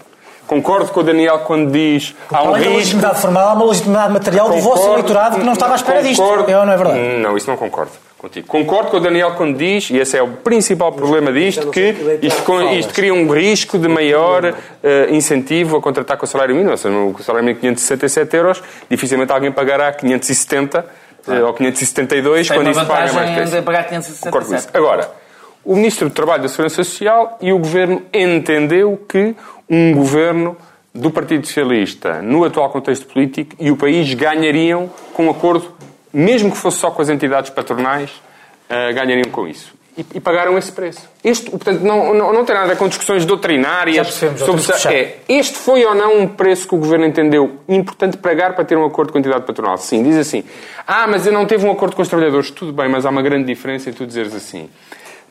[0.48, 2.74] Concordo com o Daniel quando diz há um risco...
[2.74, 6.02] legitimidade formal, há uma legitimidade material concordo, do vosso eleitorado que não estava à espera
[6.04, 6.52] concordo, disto.
[6.52, 7.00] É não é verdade?
[7.00, 7.92] Não, isso não concordo
[8.24, 8.48] contigo.
[8.48, 12.62] Concordo com o Daniel quando diz, e esse é o principal problema disto, que isto,
[12.74, 16.72] isto cria um risco de maior uh, incentivo a contratar com o salário mínimo.
[16.72, 20.86] Ou seja, o salário mínimo é 567 euros, dificilmente alguém pagará 570
[21.28, 21.32] ah.
[21.32, 23.52] uh, ou 572 Tem quando isso paga mais.
[23.52, 24.70] De pagar 567.
[24.74, 25.12] Agora,
[25.66, 29.36] o Ministro do Trabalho e da Segurança Social e o Governo entendeu que
[29.74, 30.56] um governo
[30.94, 35.74] do Partido Socialista no atual contexto político e o país ganhariam com um acordo,
[36.14, 38.12] mesmo que fosse só com as entidades patronais,
[38.70, 39.74] uh, ganhariam com isso.
[39.98, 41.08] E, e, pagaram esse preço.
[41.24, 44.08] Este, portanto, não, não, não tem nada a ver com discussões doutrinárias
[44.38, 44.64] sobre
[44.96, 48.76] é, este foi ou não um preço que o governo entendeu importante pagar para ter
[48.76, 49.78] um acordo com a entidade patronal.
[49.78, 50.44] Sim, diz assim:
[50.88, 52.50] ah, mas eu não teve um acordo com os trabalhadores.
[52.50, 54.68] Tudo bem, mas há uma grande diferença em tu dizeres assim.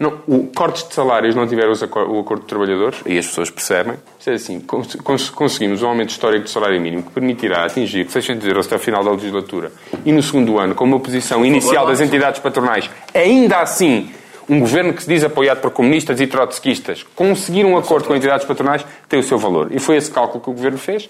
[0.02, 3.94] Não, o cortes de salários não tiveram o acordo de trabalhadores, e as pessoas percebem.
[4.26, 8.66] É assim, cons conseguimos um aumento histórico do salário mínimo que permitirá atingir 600 euros
[8.66, 9.70] até ao final da legislatura.
[10.04, 14.10] E no segundo ano, com uma posição inicial das entidades patronais, ainda assim,
[14.48, 18.44] um governo que se diz apoiado por comunistas e trotskistas, conseguir um acordo com entidades
[18.44, 19.68] patronais tem o seu valor.
[19.70, 21.08] E foi esse cálculo que o governo fez.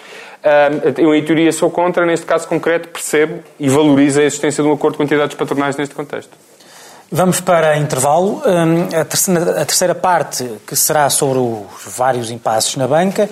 [0.98, 4.72] Eu, em teoria, sou contra, neste caso concreto, percebo e valorizo a existência de um
[4.74, 6.36] acordo com entidades patronais neste contexto.
[7.14, 8.42] Vamos para intervalo.
[8.46, 13.28] Hum, a terceira, parte, que será sobre os vários impasses na banca,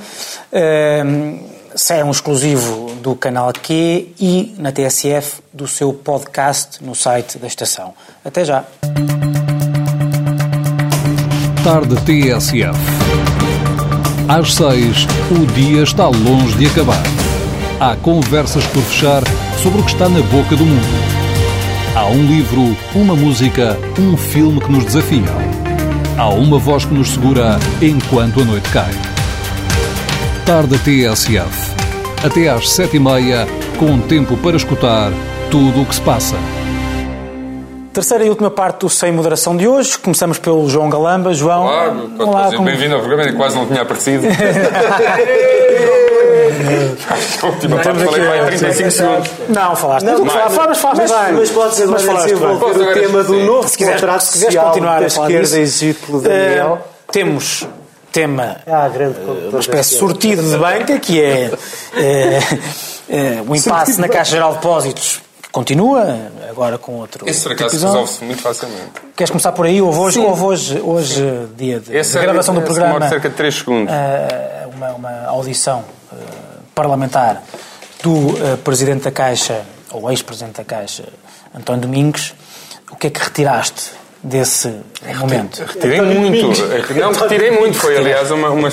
[0.52, 1.40] hum,
[1.88, 7.46] é um exclusivo do canal Q e na TSF do seu podcast no site da
[7.46, 7.94] estação.
[8.22, 8.64] Até já.
[11.64, 12.78] Tarde TSF.
[14.28, 17.02] Às seis, o dia está longe de acabar.
[17.80, 19.22] Há conversas por fechar
[19.62, 21.09] sobre o que está na boca do mundo.
[21.92, 25.24] Há um livro, uma música, um filme que nos desafiam.
[26.16, 28.92] Há uma voz que nos segura enquanto a noite cai.
[30.46, 31.74] Tarde TSF.
[32.24, 33.44] Até às sete e meia,
[33.76, 35.10] com tempo para escutar
[35.50, 36.36] tudo o que se passa.
[37.92, 39.98] Terceira e última parte do Sem Moderação de hoje.
[39.98, 41.34] Começamos pelo João Galamba.
[41.34, 41.66] João.
[41.66, 42.66] Claro, Olá, como...
[42.66, 44.28] bem-vindo ao programa, quase não tinha aparecido.
[47.06, 47.68] parte
[48.04, 49.30] falei para 35 segundos.
[49.48, 50.06] Não, falaste.
[50.06, 53.68] Não, mas, falaste, mas, falaste mas, mas pode ser mas desenvolver o tema do novo
[53.68, 56.78] se quiseres, contrato se quiseres continuar da esquerda exigido pelo Daniel.
[56.80, 57.66] Uh, temos
[58.12, 64.00] tema, ah, grande uh, uma espécie de sortido de banca, que é uh, o impasse
[64.00, 67.28] na Caixa Geral de Depósitos continua, agora com outro.
[67.28, 68.92] Esse por acaso resolve-se muito facilmente.
[69.16, 69.80] Queres começar por aí?
[69.82, 73.08] Houve hoje, houve hoje, hoje dia de, de gravação é, do programa.
[73.08, 73.92] Cerca de 3 segundos.
[73.92, 76.16] Uh, uma, uma audição uh,
[76.80, 77.42] parlamentar
[78.02, 81.04] do uh, Presidente da Caixa, ou ex-Presidente da Caixa,
[81.54, 82.34] António Domingos.
[82.90, 83.90] O que é que retiraste
[84.22, 84.80] desse
[85.18, 85.62] momento?
[85.62, 86.48] Retirei muito.
[86.94, 87.76] Não, retirei muito.
[87.76, 88.70] Foi, aliás, uma, uma,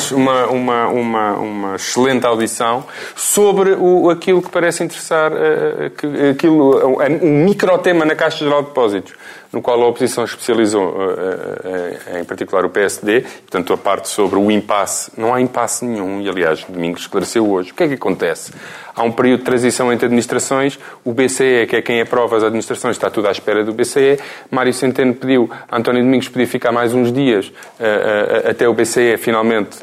[0.48, 8.06] uma, uma, uma excelente audição sobre o, aquilo que parece interessar, uh, aquilo, um microtema
[8.06, 9.14] na Caixa Geral de Depósitos
[9.52, 14.38] no qual a oposição especializou, eh, eh, em particular o PSD, portanto a parte sobre
[14.38, 15.12] o impasse.
[15.18, 17.72] Não há impasse nenhum, e aliás, Domingos esclareceu hoje.
[17.72, 18.52] O que é que acontece?
[18.96, 22.96] Há um período de transição entre administrações, o BCE, que é quem aprova as administrações,
[22.96, 24.20] está tudo à espera do BCE.
[24.50, 29.78] Mário Centeno pediu, António Domingos podia ficar mais uns dias eh, até o BCE finalmente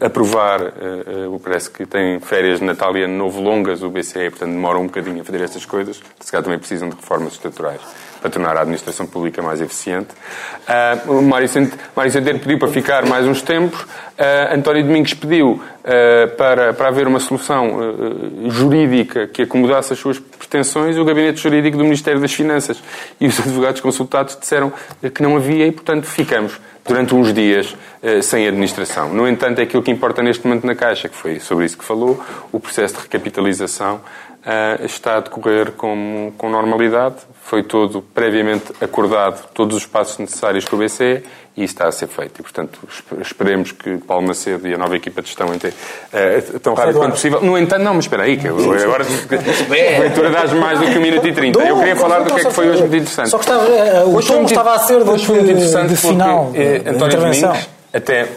[0.00, 0.72] aprovar,
[1.42, 4.86] parece que tem férias de Natal e Ano Novo longas, o BCE, portanto demora um
[4.86, 7.80] bocadinho a fazer estas coisas, se calhar também precisam de reformas estruturais
[8.20, 10.08] para tornar a administração pública mais eficiente.
[11.06, 13.80] Uh, o Mário Centeno pediu para ficar mais uns tempos.
[13.80, 17.78] Uh, António Domingos pediu uh, para, para haver uma solução
[18.48, 20.96] jurídica que acomodasse as suas pretensões.
[20.96, 22.82] O Gabinete Jurídico do Ministério das Finanças
[23.20, 24.72] e os advogados consultados disseram
[25.14, 27.76] que não havia e, portanto, ficamos durante uns dias
[28.22, 29.12] sem administração.
[29.12, 31.84] No entanto, é aquilo que importa neste momento na Caixa, que foi sobre isso que
[31.84, 34.00] falou, o processo de recapitalização
[34.84, 37.16] está a decorrer com, com normalidade.
[37.42, 41.22] Foi todo previamente acordado, todos os passos necessários com o BCE
[41.58, 42.38] e está a ser feito.
[42.38, 42.78] E, portanto,
[43.20, 47.12] esperemos que Paulo Macedo e a nova equipa de gestão entre, uh, tão rápido quanto
[47.12, 47.40] possível.
[47.40, 50.96] No entanto, não, mas espera aí, que eu, agora a leitura dás mais do que
[50.96, 51.60] um minuto e trinta.
[51.60, 53.30] Eu queria falar do que é que foi hoje muito interessante.
[53.30, 56.46] Só que estava, uh, o tom estava a ser hoje foi muito interessante de final.
[56.46, 58.28] Porque, uh, António Domingos, até,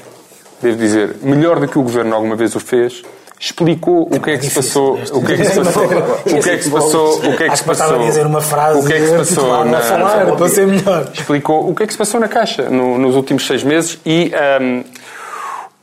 [0.59, 3.03] devo dizer, melhor do que o Governo alguma vez o fez,
[3.41, 6.49] explicou o que é que se passou, o que é que se passou, o que
[6.49, 8.85] é que se passou, o que é que se passou, a dizer uma frase, o
[8.85, 11.09] que é que se passou na, falar, para ser melhor.
[11.11, 14.31] Explicou o que é que se passou na Caixa no, nos últimos seis meses e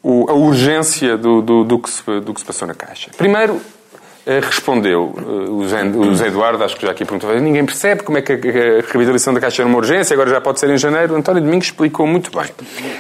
[0.04, 3.10] a urgência do, do, do, que se, do que se passou na Caixa.
[3.16, 3.60] Primeiro,
[4.42, 8.32] respondeu eh, o Zé Eduardo, acho que já aqui perguntou, ninguém percebe como é que
[8.32, 8.36] a
[8.92, 11.14] revitalização da Caixa era uma urgência, agora já pode ser em janeiro.
[11.14, 12.46] António Domingos explicou muito bem.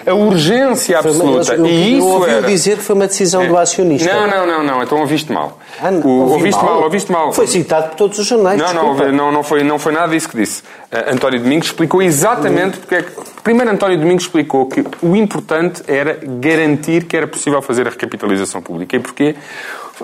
[0.06, 1.54] A urgência absoluta.
[1.54, 2.46] Eu, e isso ouvi era...
[2.46, 3.46] dizer que foi uma decisão é.
[3.46, 4.10] do acionista.
[4.10, 5.58] Não, não, não, não, então ouviste mal.
[5.82, 6.74] Ah, o, ouviste mal.
[6.74, 7.32] mal, ouviste mal.
[7.32, 8.58] Foi citado por todos os jornais.
[8.60, 10.62] Não, não, não, não, foi, não foi nada disso que disse.
[10.90, 13.12] Uh, António Domingos explicou exatamente porque é que.
[13.42, 18.60] Primeiro, António Domingos explicou que o importante era garantir que era possível fazer a recapitalização
[18.60, 18.96] pública.
[18.96, 19.36] E porquê?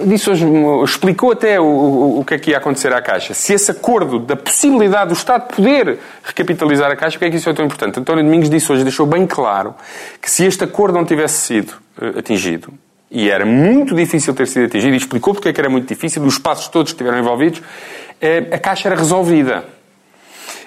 [0.02, 0.44] Disse hoje,
[0.84, 3.34] explicou até o, o, o, que é que ia acontecer à Caixa.
[3.34, 7.36] Se esse acordo da possibilidade do Estado poder recapitalizar a Caixa, o que é que
[7.36, 8.00] isso é tão importante?
[8.00, 9.74] António Domingos disse hoje, deixou bem claro,
[10.20, 12.72] que se este acordo não tivesse sido uh, atingido,
[13.10, 16.22] e era muito difícil ter sido atingido, e explicou porque é que era muito difícil,
[16.22, 19.64] dos passos todos que estiveram envolvidos, uh, a Caixa era resolvida.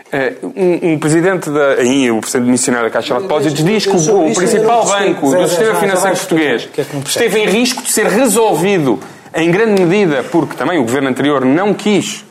[0.07, 3.91] Uh, um, um, presidente da, aí, o presidente missionário da Caixa de Depósitos diz que
[3.91, 6.69] o, o principal banco do sistema financeiro português
[7.05, 9.01] esteve em risco de ser resolvido
[9.33, 12.25] em grande medida porque também o governo anterior não quis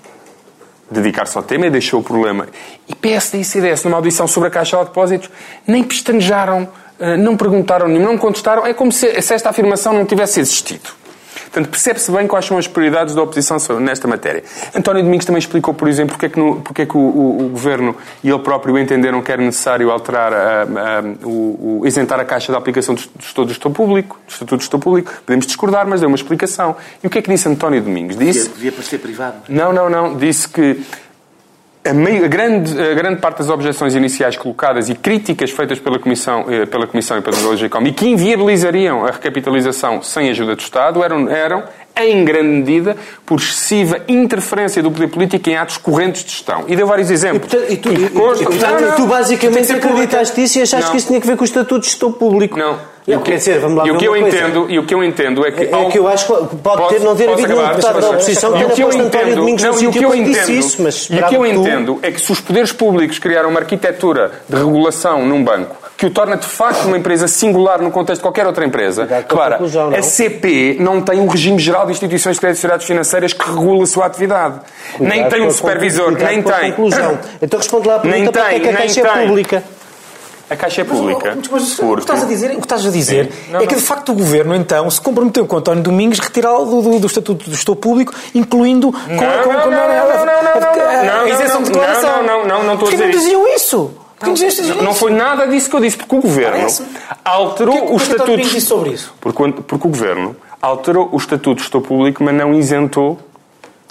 [0.90, 2.46] dedicar-se ao tema e deixou o problema.
[2.88, 5.30] E PSD e CDS, numa audição sobre a Caixa de Depósitos,
[5.66, 6.68] nem pestanejaram,
[6.98, 8.66] eh, não perguntaram nenhum, não contestaram.
[8.66, 10.90] É como se, se esta afirmação não tivesse existido.
[11.56, 14.44] Portanto, percebe-se bem quais são as prioridades da oposição nesta matéria.
[14.74, 17.46] António Domingos também explicou, por exemplo, porque é que, no, porque é que o, o,
[17.46, 22.20] o, Governo e ele próprio entenderam que era necessário alterar, a, a, o, o, isentar
[22.20, 24.20] a Caixa da aplicação do, do Estatuto do Estado Público.
[24.26, 25.14] Do Estatuto do Estado Público.
[25.24, 26.76] Podemos discordar, mas deu uma explicação.
[27.02, 28.18] E o que é que disse António Domingos?
[28.18, 28.40] Disse...
[28.40, 29.36] Devia, devia parecer privado.
[29.48, 30.14] Não, não, não.
[30.14, 30.82] Disse que
[31.88, 35.98] a, meio, a, grande, a grande parte das objeções iniciais colocadas e críticas feitas pela
[35.98, 40.60] Comissão, eh, pela Comissão e pela Legicom e que inviabilizariam a recapitalização sem ajuda do
[40.60, 41.64] Estado eram, eram
[41.96, 46.64] em grande medida, por excessiva interferência do poder político em atos correntes de gestão.
[46.68, 47.52] E deu vários exemplos.
[47.68, 50.92] E, tu, não, não, tu basicamente acreditaste nisso e achaste não.
[50.92, 52.58] que isso tinha que ver com o Estatuto de Gestão Público.
[52.58, 52.78] Não.
[53.06, 55.04] E o que, dizer, vamos lá e o que eu entendo E o que eu
[55.04, 55.62] entendo é que...
[55.62, 58.52] É, é que eu acho que pode ter, não ter havido um deputado da oposição
[58.52, 61.46] que tenha posto António Domingos no sítio que disse isso, mas E o que eu
[61.46, 66.06] entendo é que se os poderes públicos criaram uma arquitetura de regulação num banco que
[66.06, 69.06] o torna de facto uma empresa singular no contexto de qualquer outra empresa.
[69.26, 69.64] Claro,
[69.96, 73.86] a CP não tem um regime geral de instituições de crédito financeiras que regula a
[73.86, 74.60] sua atividade.
[74.96, 76.74] Cuidado nem tem um supervisor, nem tem.
[77.40, 79.64] Então responde lá a pergunta nem tem, é que a Caixa é pública.
[80.48, 81.36] A Caixa é pública.
[81.36, 81.92] Mas, mas, porque...
[81.92, 84.12] o, que estás a dizer, o que estás a dizer não, é que, de facto,
[84.12, 87.74] o Governo, então, se comprometeu com António Domingos retirá-lo do, do, do, Estatuto do Gestor
[87.74, 92.22] Público, incluindo com, não, com, não, com, não, a isenção de declaração.
[92.22, 93.16] Não, não, não, não estou a dizer isso.
[93.16, 93.76] não diziam isso?
[93.76, 94.05] Não, não,
[94.94, 96.66] foi nada disso que eu disse, porque o Governo
[97.24, 98.36] alterou que, o Estatuto...
[98.36, 99.14] disse sobre isso?
[99.20, 103.18] Porque, porque o Governo alterou o Estatuto Gestor Público, mas não isentou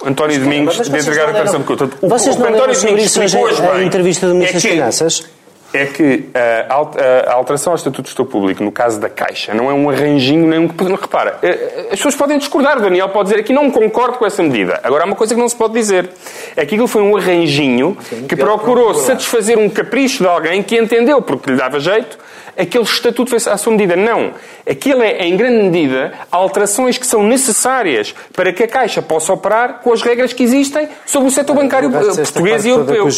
[0.04, 1.90] António Domingos de entregar a declaração de conta.
[2.02, 5.24] Vocês não leram sobre isso hoje a entrevista do Ministro das Finanças?
[5.72, 6.28] É que
[6.68, 10.46] a alteração ao Estatuto de Gestor Público, no caso da Caixa, não é um arranjinho
[10.46, 10.66] nem um...
[10.66, 14.26] Repara, eh, eh, as pessoas podem discordar, o Daniel pode dizer aqui não concordo com
[14.26, 14.80] essa medida.
[14.82, 16.10] Agora, há uma coisa que não se pode dizer.
[16.56, 17.96] É que aquilo foi um arranjinho
[18.28, 22.18] que procurou satisfazer um capricho de alguém que entendeu, porque lhe dava jeito,
[22.56, 23.94] aquele estatuto fez à sua medida.
[23.96, 24.32] Não.
[24.68, 29.80] Aquilo é, em grande medida, alterações que são necessárias para que a Caixa possa operar
[29.82, 33.08] com as regras que existem sobre o setor bancário português e europeu.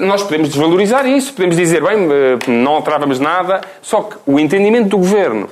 [0.00, 4.88] Nós podemos desvalorizar isso, podemos dizer, bem, eh, não alterávamos nada, só que o entendimento
[4.88, 5.48] do Governo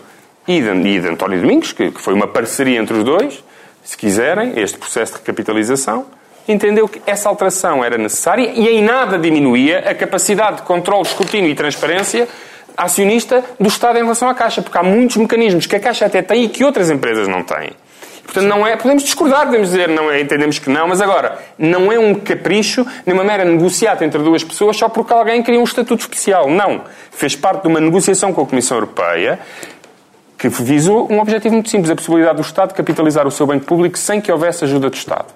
[0.46, 3.44] e de, e de António Domingos, que, que foi uma parceria entre os dois,
[3.82, 6.06] se quiserem, este processo de recapitalização,
[6.48, 11.50] entendeu que essa alteração era necessária e em nada diminuía a capacidade de controle, escrutínio
[11.50, 12.28] e transparência
[12.76, 16.22] acionista do Estado em relação à Caixa, porque há muitos mecanismos que a Caixa até
[16.22, 17.70] tem e que outras empresas não têm.
[18.24, 21.90] Portanto, não é, podemos discordar, podemos dizer, não é, entendemos que não, mas agora, não
[21.90, 25.64] é um capricho, nem uma mera negociata entre duas pessoas só porque alguém queria um
[25.64, 26.48] estatuto especial.
[26.48, 26.82] Não.
[27.10, 29.40] Fez parte de uma negociação com a Comissão Europeia
[30.38, 33.98] que visou um objetivo muito simples, a possibilidade do Estado capitalizar o seu banco público
[33.98, 35.26] sem que houvesse ajuda do Estado.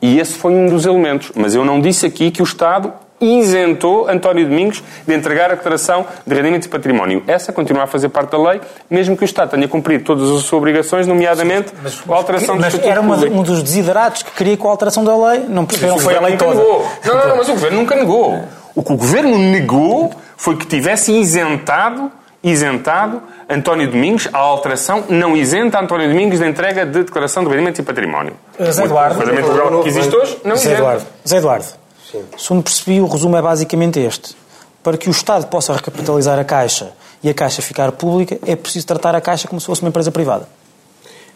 [0.00, 1.32] E esse foi um dos elementos.
[1.34, 6.06] Mas eu não disse aqui que o Estado isentou António Domingos de entregar a declaração
[6.26, 7.22] de rendimentos e património.
[7.26, 8.60] Essa continua a fazer parte da lei,
[8.90, 12.56] mesmo que o Estado tenha cumprido todas as suas obrigações, nomeadamente mas, mas, a alteração
[12.56, 15.44] mas, do Mas era uma, um dos desiderados que queria com a alteração da lei,
[15.48, 16.54] não perceberam, foi a lei toda.
[16.54, 16.86] Negou.
[17.04, 18.44] Não, não, não, mas o Governo nunca negou.
[18.74, 22.10] O que o Governo negou foi que tivesse isentado
[22.42, 27.80] isentado António Domingos, a alteração não isenta António Domingos da entrega de declaração de rendimentos
[27.80, 28.34] e património.
[28.70, 29.78] Zé Eduardo.
[29.78, 30.78] O que existe hoje não Zé isenta.
[30.78, 31.06] Eduardo.
[31.26, 31.85] Zé Eduardo.
[32.16, 32.24] Sim.
[32.38, 34.34] Segundo percebi, o resumo é basicamente este.
[34.82, 36.92] Para que o Estado possa recapitalizar a Caixa
[37.22, 40.10] e a Caixa ficar pública, é preciso tratar a Caixa como se fosse uma empresa
[40.10, 40.48] privada.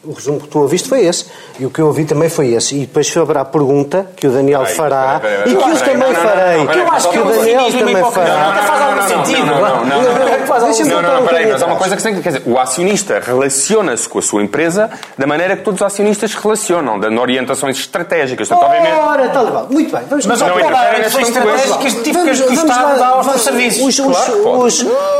[0.03, 1.27] O resumo que tu ouviste foi esse.
[1.59, 2.75] E o que eu ouvi também foi esse.
[2.75, 5.63] E depois haverá a pergunta que o Daniel Ai, fará pera, pera, pera, e que
[5.63, 6.67] eu também farei.
[6.67, 8.55] Que eu acho que o Daniel também fará.
[8.55, 9.47] Não faz algum sentido.
[9.47, 10.03] Não, não, não.
[10.51, 12.23] Não, não, peraí, mas há uma coisa que tem que...
[12.23, 16.31] Quer dizer, o acionista relaciona-se com a sua empresa da maneira que todos os acionistas
[16.31, 18.49] se relacionam, dando orientações estratégicas.
[18.49, 19.01] Portanto, obviamente...
[19.01, 19.67] Ora, está legal.
[19.71, 20.03] Muito bem.
[20.09, 24.01] Vamos mas não interferem estratégicas típicas que o Estado dá aos serviços.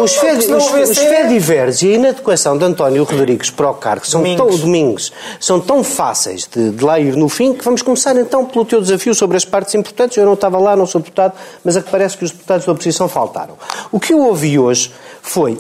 [0.01, 0.17] Os
[0.97, 5.83] fediveres e a inadequação de António Rodrigues para o cargo são tão domingos são tão
[5.83, 9.37] fáceis de, de, lá ir no fim que vamos começar então pelo teu desafio sobre
[9.37, 10.17] as partes importantes.
[10.17, 12.73] Eu não estava lá, não sou deputado, mas é que parece que os deputados da
[12.73, 13.59] oposição faltaram.
[13.91, 15.59] O que eu ouvi hoje foi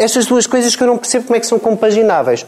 [0.00, 2.46] estas duas coisas que eu não percebo como é que são compagináveis.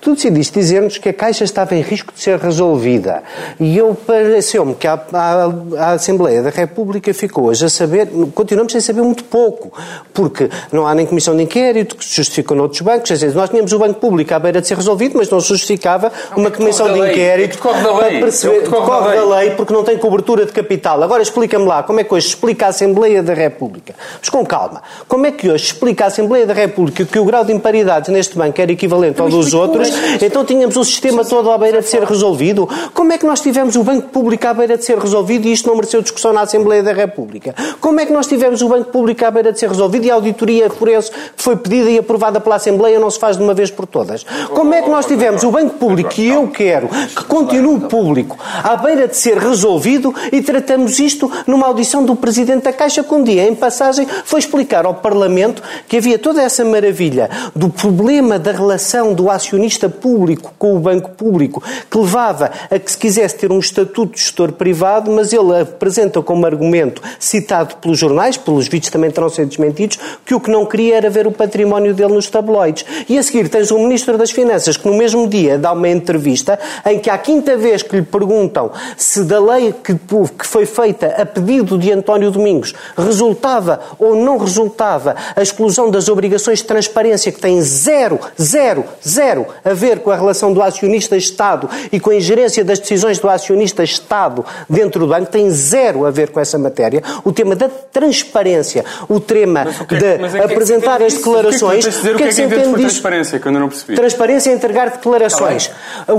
[0.00, 3.22] Tu decidiste dizer-nos que a Caixa estava em risco de ser resolvida.
[3.58, 8.72] E eu pareceu-me que a, a, a, Assembleia da República ficou hoje a saber, continuamos
[8.72, 9.72] sem saber muito pouco,
[10.14, 13.08] porque não há nem comissão de inquérito que se justifica noutros bancos.
[13.08, 15.48] Quer dizer, nós tínhamos o Banco Público à beira de ser resolvido, mas não se
[15.48, 20.52] justificava uma comissão de inquérito para perceber, decorre da lei, porque não tem cobertura de
[20.52, 21.02] capital.
[21.02, 23.94] Agora explica-me lá, como é que hoje explica a Assembleia da República?
[24.20, 27.24] Mas com calma, como é que hoje explica a Assembleia da República que, que o
[27.24, 29.88] grau de imparidades neste banco era equivalente ao dos outros,
[30.20, 32.68] então tínhamos o sistema todo à beira de ser resolvido.
[32.94, 35.68] Como é que nós tivemos o Banco Público à beira de ser resolvido e isto
[35.68, 37.54] não mereceu discussão na Assembleia da República?
[37.80, 40.14] Como é que nós tivemos o Banco Público à beira de ser resolvido e a
[40.14, 43.70] auditoria forense que foi pedida e aprovada pela Assembleia não se faz de uma vez
[43.70, 44.24] por todas?
[44.50, 48.76] Como é que nós tivemos o Banco Público que eu quero que continue público à
[48.76, 53.22] beira de ser resolvido e tratamos isto numa audição do Presidente da Caixa que um
[53.22, 58.50] dia, em passagem, foi explicar ao Parlamento que havia toda essa maravilha do problema da
[58.50, 63.52] relação do acionista público com o banco público, que levava a que se quisesse ter
[63.52, 68.90] um estatuto de gestor privado, mas ele apresenta como argumento, citado pelos jornais, pelos vídeos
[68.90, 72.28] também terão sido desmentidos, que o que não queria era ver o património dele nos
[72.30, 72.84] tabloides.
[73.08, 76.58] E a seguir tens o Ministro das Finanças que no mesmo dia dá uma entrevista
[76.86, 81.06] em que à quinta vez que lhe perguntam se da lei que, que foi feita
[81.20, 87.30] a pedido de António Domingos resultava ou não resultava a exclusão das obrigações de transparência
[87.30, 92.14] que têm zero, zero, zero a ver com a relação do acionista-Estado e com a
[92.14, 97.02] ingerência das decisões do acionista-Estado dentro do banco, tem zero a ver com essa matéria.
[97.24, 101.84] O tema da transparência, o tema é de é apresentar as declarações.
[101.86, 103.94] O que é que se entende por transparência, que eu não percebi?
[103.94, 105.68] Transparência é entregar declarações.
[105.68, 106.12] Tá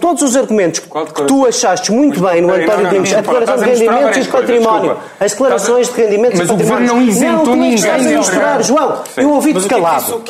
[0.00, 4.16] Todos os argumentos que tu achaste muito bem no António Domingos, a declaração de rendimentos
[4.16, 6.46] e de património, as declarações de rendimentos e património.
[6.46, 7.84] Mas o governo não isentou ninguém.
[8.14, 10.24] Não, João, eu ouvi-te calado.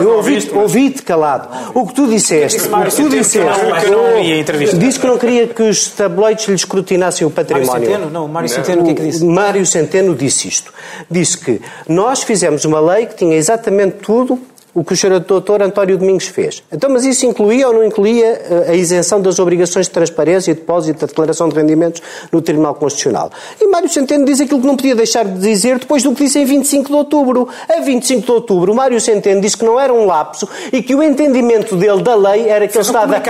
[0.00, 1.48] Eu ouvi-te calado.
[1.74, 6.46] O que tu disseste, o que tu disseste, disse que não queria que os tabloides
[6.48, 7.68] lhe escrutinassem o património.
[7.70, 8.10] Mário Centeno?
[8.10, 9.24] Não, Mário Centeno o que é que disse?
[9.24, 10.72] Mário Centeno disse isto.
[11.10, 14.38] Disse que nós fizemos uma lei que tinha exatamente tudo
[14.78, 15.20] o que o Sr.
[15.20, 15.62] Dr.
[15.62, 16.62] António Domingos fez.
[16.72, 20.54] Então, mas isso incluía ou não incluía eh, a isenção das obrigações de transparência e
[20.54, 23.30] depósito da declaração de rendimentos no Tribunal Constitucional?
[23.60, 26.38] E Mário Centeno diz aquilo que não podia deixar de dizer depois do que disse
[26.38, 27.48] em 25 de outubro.
[27.68, 31.02] A 25 de outubro, Mário Centeno disse que não era um lapso e que o
[31.02, 33.20] entendimento dele da lei era que ele estava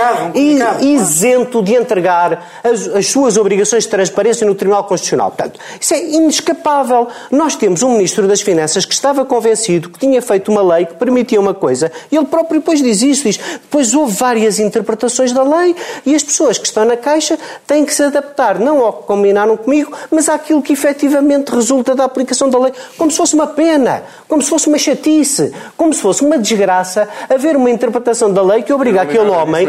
[0.81, 5.31] isento de entregar as, as suas obrigações de transparência no Tribunal Constitucional.
[5.31, 7.07] Portanto, isso é inescapável.
[7.31, 10.95] Nós temos um Ministro das Finanças que estava convencido que tinha feito uma lei que
[10.95, 15.43] permitia uma coisa e ele próprio depois diz isso, diz, depois houve várias interpretações da
[15.43, 15.75] lei
[16.05, 19.55] e as pessoas que estão na Caixa têm que se adaptar, não ao que combinaram
[19.57, 24.03] comigo, mas àquilo que efetivamente resulta da aplicação da lei, como se fosse uma pena,
[24.27, 28.61] como se fosse uma chatice, como se fosse uma desgraça haver uma interpretação da lei
[28.63, 29.67] que obriga aquele homem...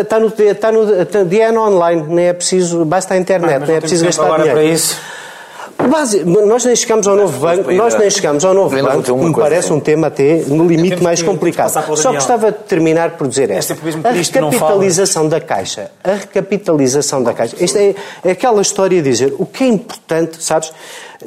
[0.00, 4.04] Está no, está no DN online, nem é preciso, basta a internet, não, é preciso
[4.04, 4.80] gastar dinheiro.
[5.88, 9.72] Base, nós nem chegamos ao novo banco, nós nem chegamos ao novo banco, me parece
[9.72, 11.70] um tema até no limite mais complicado.
[11.96, 13.76] Só gostava de terminar por dizer esta.
[14.04, 19.34] A recapitalização da Caixa, a recapitalização da Caixa, isto é, é aquela história de dizer
[19.38, 20.72] o que é importante, sabes?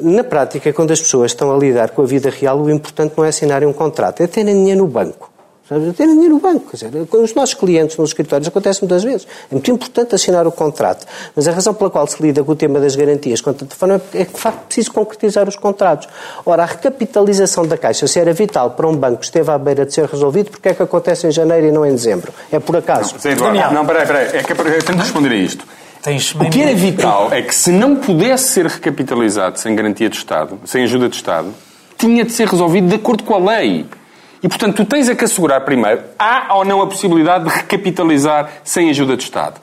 [0.00, 3.24] Na prática, quando as pessoas estão a lidar com a vida real, o importante não
[3.24, 5.33] é assinarem um contrato, é terem dinheiro no banco.
[5.66, 6.70] Ter dinheiro no banco.
[6.70, 9.26] Quer dizer, com os nossos clientes nos escritórios acontece muitas vezes.
[9.50, 11.06] É muito importante assinar o contrato.
[11.34, 14.24] Mas a razão pela qual se lida com o tema das garantias contra telefone é
[14.26, 16.06] que, de facto, preciso concretizar os contratos.
[16.44, 19.86] Ora, a recapitalização da Caixa, se era vital para um banco que esteve à beira
[19.86, 22.30] de ser resolvido, porque é que acontece em janeiro e não em dezembro?
[22.52, 23.14] É por acaso?
[23.70, 24.26] Não, não peraí, peraí.
[24.34, 25.66] É que eu tenho de responder a isto.
[26.38, 30.60] o que é vital é que se não pudesse ser recapitalizado sem garantia de Estado,
[30.66, 31.48] sem ajuda de Estado,
[31.96, 33.86] tinha de ser resolvido de acordo com a lei.
[34.44, 38.50] E, portanto, tu tens é que assegurar primeiro, há ou não a possibilidade de recapitalizar
[38.62, 39.58] sem ajuda de Estado?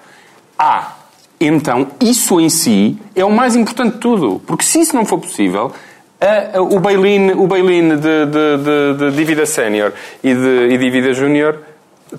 [0.58, 0.94] Há.
[1.40, 4.42] Então, isso em si é o mais importante de tudo.
[4.48, 5.72] Porque se isso não for possível,
[6.20, 11.14] a, a, o bail-in bail de, de, de, de, dívida sénior e de e dívida
[11.14, 11.60] júnior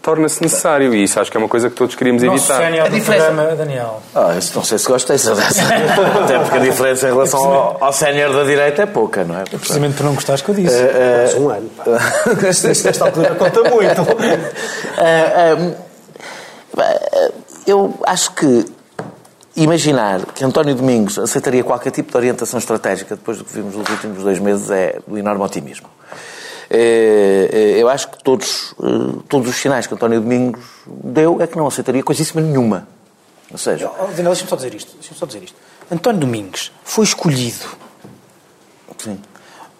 [0.00, 2.58] torna-se necessário e isso acho que é uma coisa que todos queríamos Nosso evitar.
[2.58, 4.02] Sénior do programa, Daniel.
[4.14, 5.32] Ah, isso não sei se gostei dessa.
[5.32, 9.44] Até porque a diferença em relação ao, ao sénior da direita é pouca, não é?
[9.44, 10.74] Precisamente por não gostares que eu disse.
[10.74, 11.70] Uh, uh, um ano.
[12.42, 14.02] Nesta altura conta muito.
[14.02, 15.76] uh,
[17.66, 18.64] eu acho que
[19.54, 23.88] imaginar que António Domingos aceitaria qualquer tipo de orientação estratégica depois do que vimos nos
[23.88, 25.88] últimos dois meses é do enorme otimismo.
[26.74, 31.46] É, é, eu acho que todos, eh, todos os sinais que António Domingos deu é
[31.46, 32.88] que não aceitaria coisíssima nenhuma.
[33.50, 33.90] Ou seja...
[33.90, 34.92] Oh, Daniel, deixa-me só dizer isto.
[34.94, 35.56] Deixa-me só dizer isto.
[35.90, 37.66] António Domingos foi escolhido
[38.96, 39.20] Sim.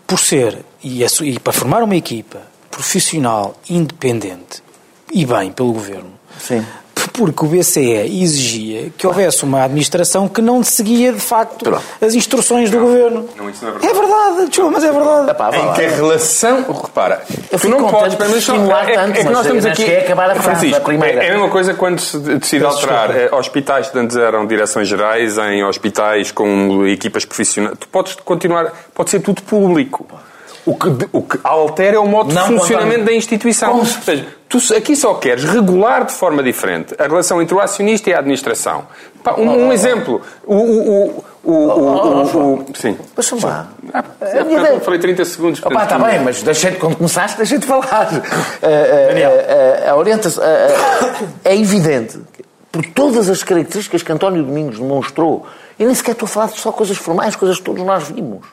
[0.06, 4.62] por ser, e, e para formar uma equipa profissional, independente
[5.10, 6.62] e bem pelo Governo, Sim
[7.08, 11.82] porque o BCE exigia que houvesse uma administração que não seguia, de facto, Pronto.
[12.00, 13.28] as instruções do não, governo.
[13.36, 13.92] Não, isso não é verdade.
[13.92, 15.30] É verdade, desculpa, mas é verdade.
[15.30, 16.64] Epá, em que a relação.
[16.82, 18.16] Repara, eu tu não podes.
[18.18, 19.84] Mas estimular é, tanto, é, que nós estamos aqui.
[19.84, 21.24] É acabar a a primeira.
[21.24, 25.38] É a mesma coisa quando se decide alterar eh, hospitais que antes eram direções gerais
[25.38, 27.76] em hospitais com equipas profissionais.
[27.78, 28.72] Tu podes continuar.
[28.94, 30.06] Pode ser tudo público.
[30.64, 33.78] O que, o que altera é o modo não de funcionamento da instituição.
[33.78, 38.10] Ou seja, tu aqui só queres regular de forma diferente a relação entre o acionista
[38.10, 38.86] e a administração.
[39.24, 40.22] Pá, um, um, exemplo.
[40.46, 42.96] O, o, o, o, o, sim.
[43.16, 43.68] Deixa-me lá.
[43.92, 45.60] Ah, eu falei 30 segundos.
[45.64, 48.08] Opa, está bem, mas deixei, quando começaste, deixei de falar.
[49.08, 49.32] Daniel.
[49.88, 50.44] a orientação.
[51.44, 52.20] é evidente,
[52.70, 55.44] por todas as características que António Domingos demonstrou,
[55.76, 58.46] e nem sequer estou a falar de só coisas formais, coisas que todos nós vimos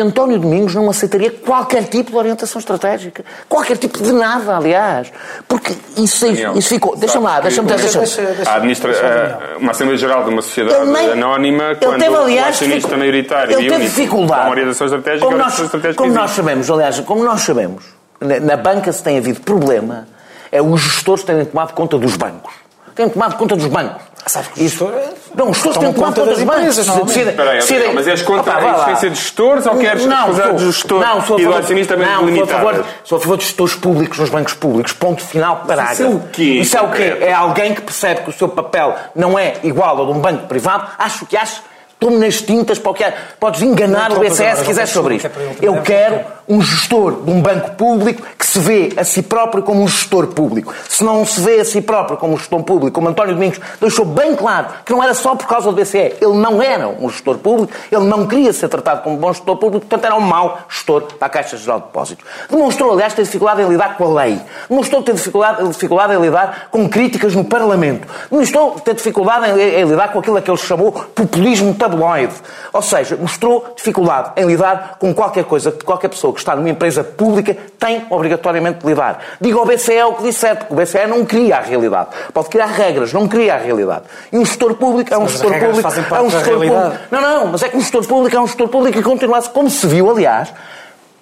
[0.00, 3.24] António Domingos não aceitaria qualquer tipo de orientação estratégica.
[3.48, 5.12] Qualquer tipo de nada, aliás.
[5.46, 6.96] Porque isso, Daniel, isso ficou.
[6.96, 11.12] Deixa-me lá, deixa-me deixa, deixa, deixa, administra, deixa uma Assembleia Geral de uma sociedade nem,
[11.12, 14.44] anónima, quando teve, aliás, o acionista maioritário ele teve dificuldade.
[14.44, 17.84] com orientação estratégica, como nós, estratégica como nós sabemos, aliás, como nós sabemos,
[18.20, 20.06] na, na banca se tem havido problema,
[20.50, 22.52] é os gestores terem tomado conta dos bancos.
[22.94, 24.02] Têm tomado conta dos bancos.
[24.26, 24.90] Sabe que Isso,
[25.34, 26.86] não, os gestores têm conta das empresas.
[26.86, 31.22] Decidem, mas és contra a existência de gestores ou queres não, sou, dos gestores não,
[31.24, 34.30] sou e do acionista não, sou a, favor, sou a favor de gestores públicos nos
[34.30, 34.92] bancos públicos.
[34.92, 36.02] Ponto final, parágrafo.
[36.02, 36.42] Isso é o quê?
[36.42, 37.16] Isso é o quê?
[37.20, 40.46] É alguém que percebe que o seu papel não é igual ao de um banco
[40.46, 40.88] privado.
[40.98, 41.62] Acho que acho
[41.98, 43.12] Tome nas tintas para o que é.
[43.40, 45.30] Podes enganar o BCS se quiseres sobre isto.
[45.60, 49.82] Eu quero um gestor de um banco público que se vê a si próprio como
[49.82, 50.74] um gestor público.
[50.88, 54.04] Se não se vê a si próprio como um gestor público, como António Domingos deixou
[54.04, 56.16] bem claro que não era só por causa do BCE.
[56.20, 59.56] Ele não era um gestor público, ele não queria ser tratado como um bom gestor
[59.56, 62.24] público, portanto era um mau gestor para a Caixa Geral de Depósitos.
[62.48, 64.40] Demonstrou, aliás, ter dificuldade em lidar com a lei.
[64.68, 68.08] Demonstrou ter dificuldade, dificuldade em lidar com críticas no Parlamento.
[68.30, 72.34] Demonstrou ter dificuldade em, em lidar com aquilo a que ele chamou populismo tabloide.
[72.72, 76.70] Ou seja, mostrou dificuldade em lidar com qualquer coisa que qualquer pessoa que está numa
[76.70, 79.18] empresa pública tem obrigatoriamente de lidar.
[79.40, 82.10] Diga ao BCE o que disser, porque o BCE não cria a realidade.
[82.32, 84.04] Pode criar regras, não cria a realidade.
[84.32, 85.88] E um gestor público é um gestor público.
[86.14, 86.74] É um gestor público.
[87.10, 89.68] Não, não, mas é que um gestor público é um gestor público e continua como
[89.68, 90.52] se viu, aliás,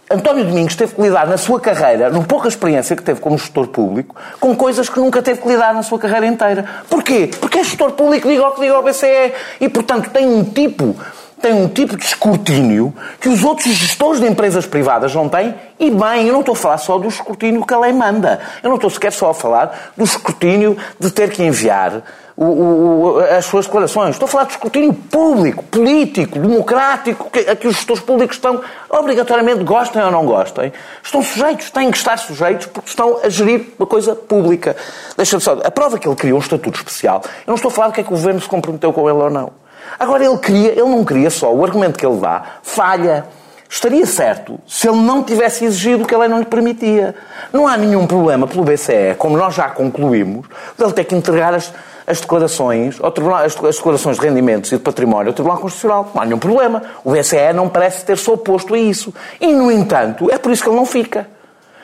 [0.08, 3.66] António Domingos teve que lidar na sua carreira, numa pouca experiência que teve como gestor
[3.66, 6.64] público, com coisas que nunca teve que lidar na sua carreira inteira.
[6.88, 7.28] Porquê?
[7.40, 9.32] Porque é gestor público, diga o que diga ao BCE.
[9.60, 10.94] E, portanto, tem um tipo
[11.40, 15.54] tem um tipo de escrutínio que os outros gestores de empresas privadas não têm.
[15.78, 18.40] E bem, eu não estou a falar só do escrutínio que a lei manda.
[18.62, 22.02] Eu não estou sequer só a falar do escrutínio de ter que enviar
[22.36, 24.10] o, o, as suas declarações.
[24.14, 28.60] Estou a falar de escrutínio público, político, democrático, que, a que os gestores públicos estão,
[28.90, 30.72] obrigatoriamente, gostem ou não gostem,
[31.02, 34.76] estão sujeitos, têm que estar sujeitos porque estão a gerir uma coisa pública.
[35.16, 35.58] Deixa-me só.
[35.64, 38.00] A prova que ele criou um estatuto especial, eu não estou a falar do que
[38.00, 39.65] é que o governo se comprometeu com ele ou não.
[39.98, 43.24] Agora, ele queria, ele não queria só, o argumento que ele dá falha.
[43.68, 47.16] Estaria certo se ele não tivesse exigido o que a lei não lhe permitia.
[47.52, 50.46] Não há nenhum problema pelo BCE, como nós já concluímos,
[50.78, 51.72] ele ter que entregar as,
[52.06, 56.10] as declarações, ao tribunal, as, as, declarações de rendimentos e de património ao Tribunal Constitucional.
[56.14, 56.82] Não há nenhum problema.
[57.02, 59.12] O BCE não parece ter-se oposto a isso.
[59.40, 61.28] E, no entanto, é por isso que ele não fica.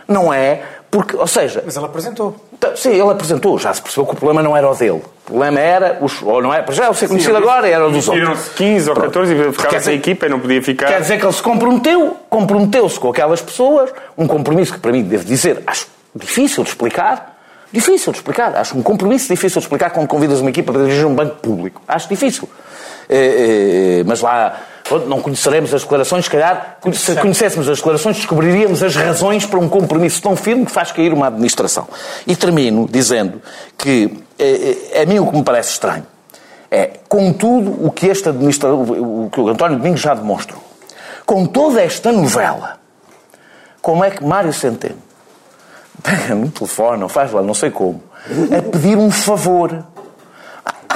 [0.07, 1.63] Não é porque, ou seja...
[1.65, 2.37] Mas ele apresentou.
[2.77, 3.59] Sim, ele apresentou.
[3.59, 5.03] Já se percebeu que o problema não era o dele.
[5.25, 7.91] O problema era, os, ou não é, já o ser conhecido Sim, agora, era o
[7.91, 8.39] dos outros.
[8.39, 10.89] se 15 ou 14 e ficava sem equipa e não podia ficar.
[10.89, 15.03] Quer dizer que ele se comprometeu, comprometeu-se com aquelas pessoas, um compromisso que para mim,
[15.03, 17.33] devo dizer, acho difícil de explicar.
[17.73, 18.55] Difícil de explicar.
[18.57, 21.81] Acho um compromisso difícil de explicar quando convidas uma equipa para dirigir um banco público.
[21.89, 22.49] Acho difícil.
[23.09, 24.57] É, é, mas lá
[25.01, 29.69] não conheceremos as declarações, se calhar, se conhecêssemos as declarações, descobriríamos as razões para um
[29.69, 31.89] compromisso tão firme que faz cair uma administração.
[32.27, 33.41] E termino dizendo
[33.77, 36.07] que é, a mim o que me parece estranho
[36.73, 40.63] é, com tudo o que este administrador, o que o António Domingos já demonstrou,
[41.27, 42.79] com toda esta novela,
[43.83, 44.97] como é que Mário Centeno
[46.03, 48.03] pega no telefone, ou faz lá, não sei como,
[48.57, 49.85] a pedir um favor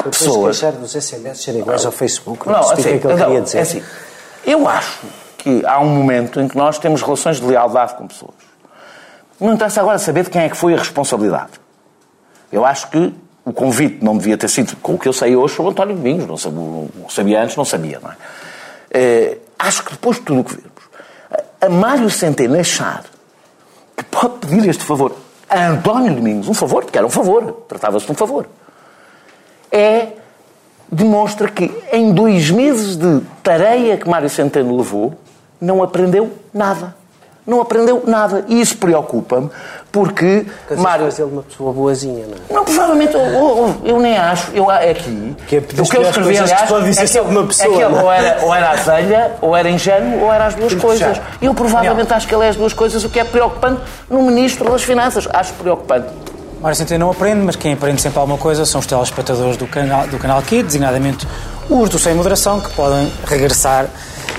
[0.06, 0.60] Há pessoas.
[0.60, 2.46] queixar dos SMS serem iguais ao Facebook.
[2.46, 3.58] Não, não assim, que ele não, queria dizer.
[3.58, 3.82] É assim,
[4.44, 5.06] eu acho
[5.38, 8.34] que há um momento em que nós temos relações de lealdade com pessoas.
[9.40, 11.52] Não interessa agora saber de quem é que foi a responsabilidade.
[12.50, 15.54] Eu acho que o convite não devia ter sido, com o que eu sei hoje,
[15.54, 16.26] sobre António Domingos.
[16.26, 18.16] Não sabia, não sabia antes, não sabia, não é?
[18.90, 19.38] é?
[19.58, 20.70] acho que depois de tudo o que vimos,
[21.60, 23.04] a Mário Centeno achar
[23.96, 25.12] que pode pedir este favor
[25.48, 28.46] a António Domingos, um favor, porque era um favor, tratava-se de um favor
[29.70, 30.08] é
[30.90, 35.14] demonstra que em dois meses de tareia que Mário Centeno levou,
[35.60, 36.94] não aprendeu nada.
[37.46, 38.44] Não aprendeu nada.
[38.48, 39.48] E isso preocupa-me,
[39.92, 41.06] porque Porque Mário...
[41.06, 42.52] ele uma pessoa boazinha, não é?
[42.52, 44.50] Não, provavelmente, eu, eu, eu nem acho.
[44.52, 45.36] Eu, é aqui...
[45.46, 46.52] Que é o que eu escrevi, aliás,
[46.98, 50.24] é que, uma pessoa, é que ele ou era, ou era azelha, ou era ingênuo,
[50.24, 51.20] ou era as duas coisas.
[51.40, 52.16] Eu provavelmente não.
[52.16, 55.28] acho que ele é as duas coisas, o que é preocupante no Ministro das Finanças.
[55.32, 56.08] Acho preocupante.
[56.66, 60.08] Mário Centeno não aprende, mas quem aprende sempre alguma coisa são os telespectadores do canal,
[60.08, 61.24] do canal Q, designadamente
[61.70, 63.88] os do Sem Moderação, que podem regressar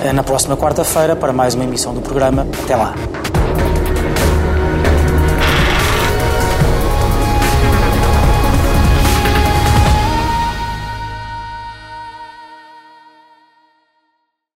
[0.02, 2.46] eh, na próxima quarta-feira para mais uma emissão do programa.
[2.66, 2.94] Até lá.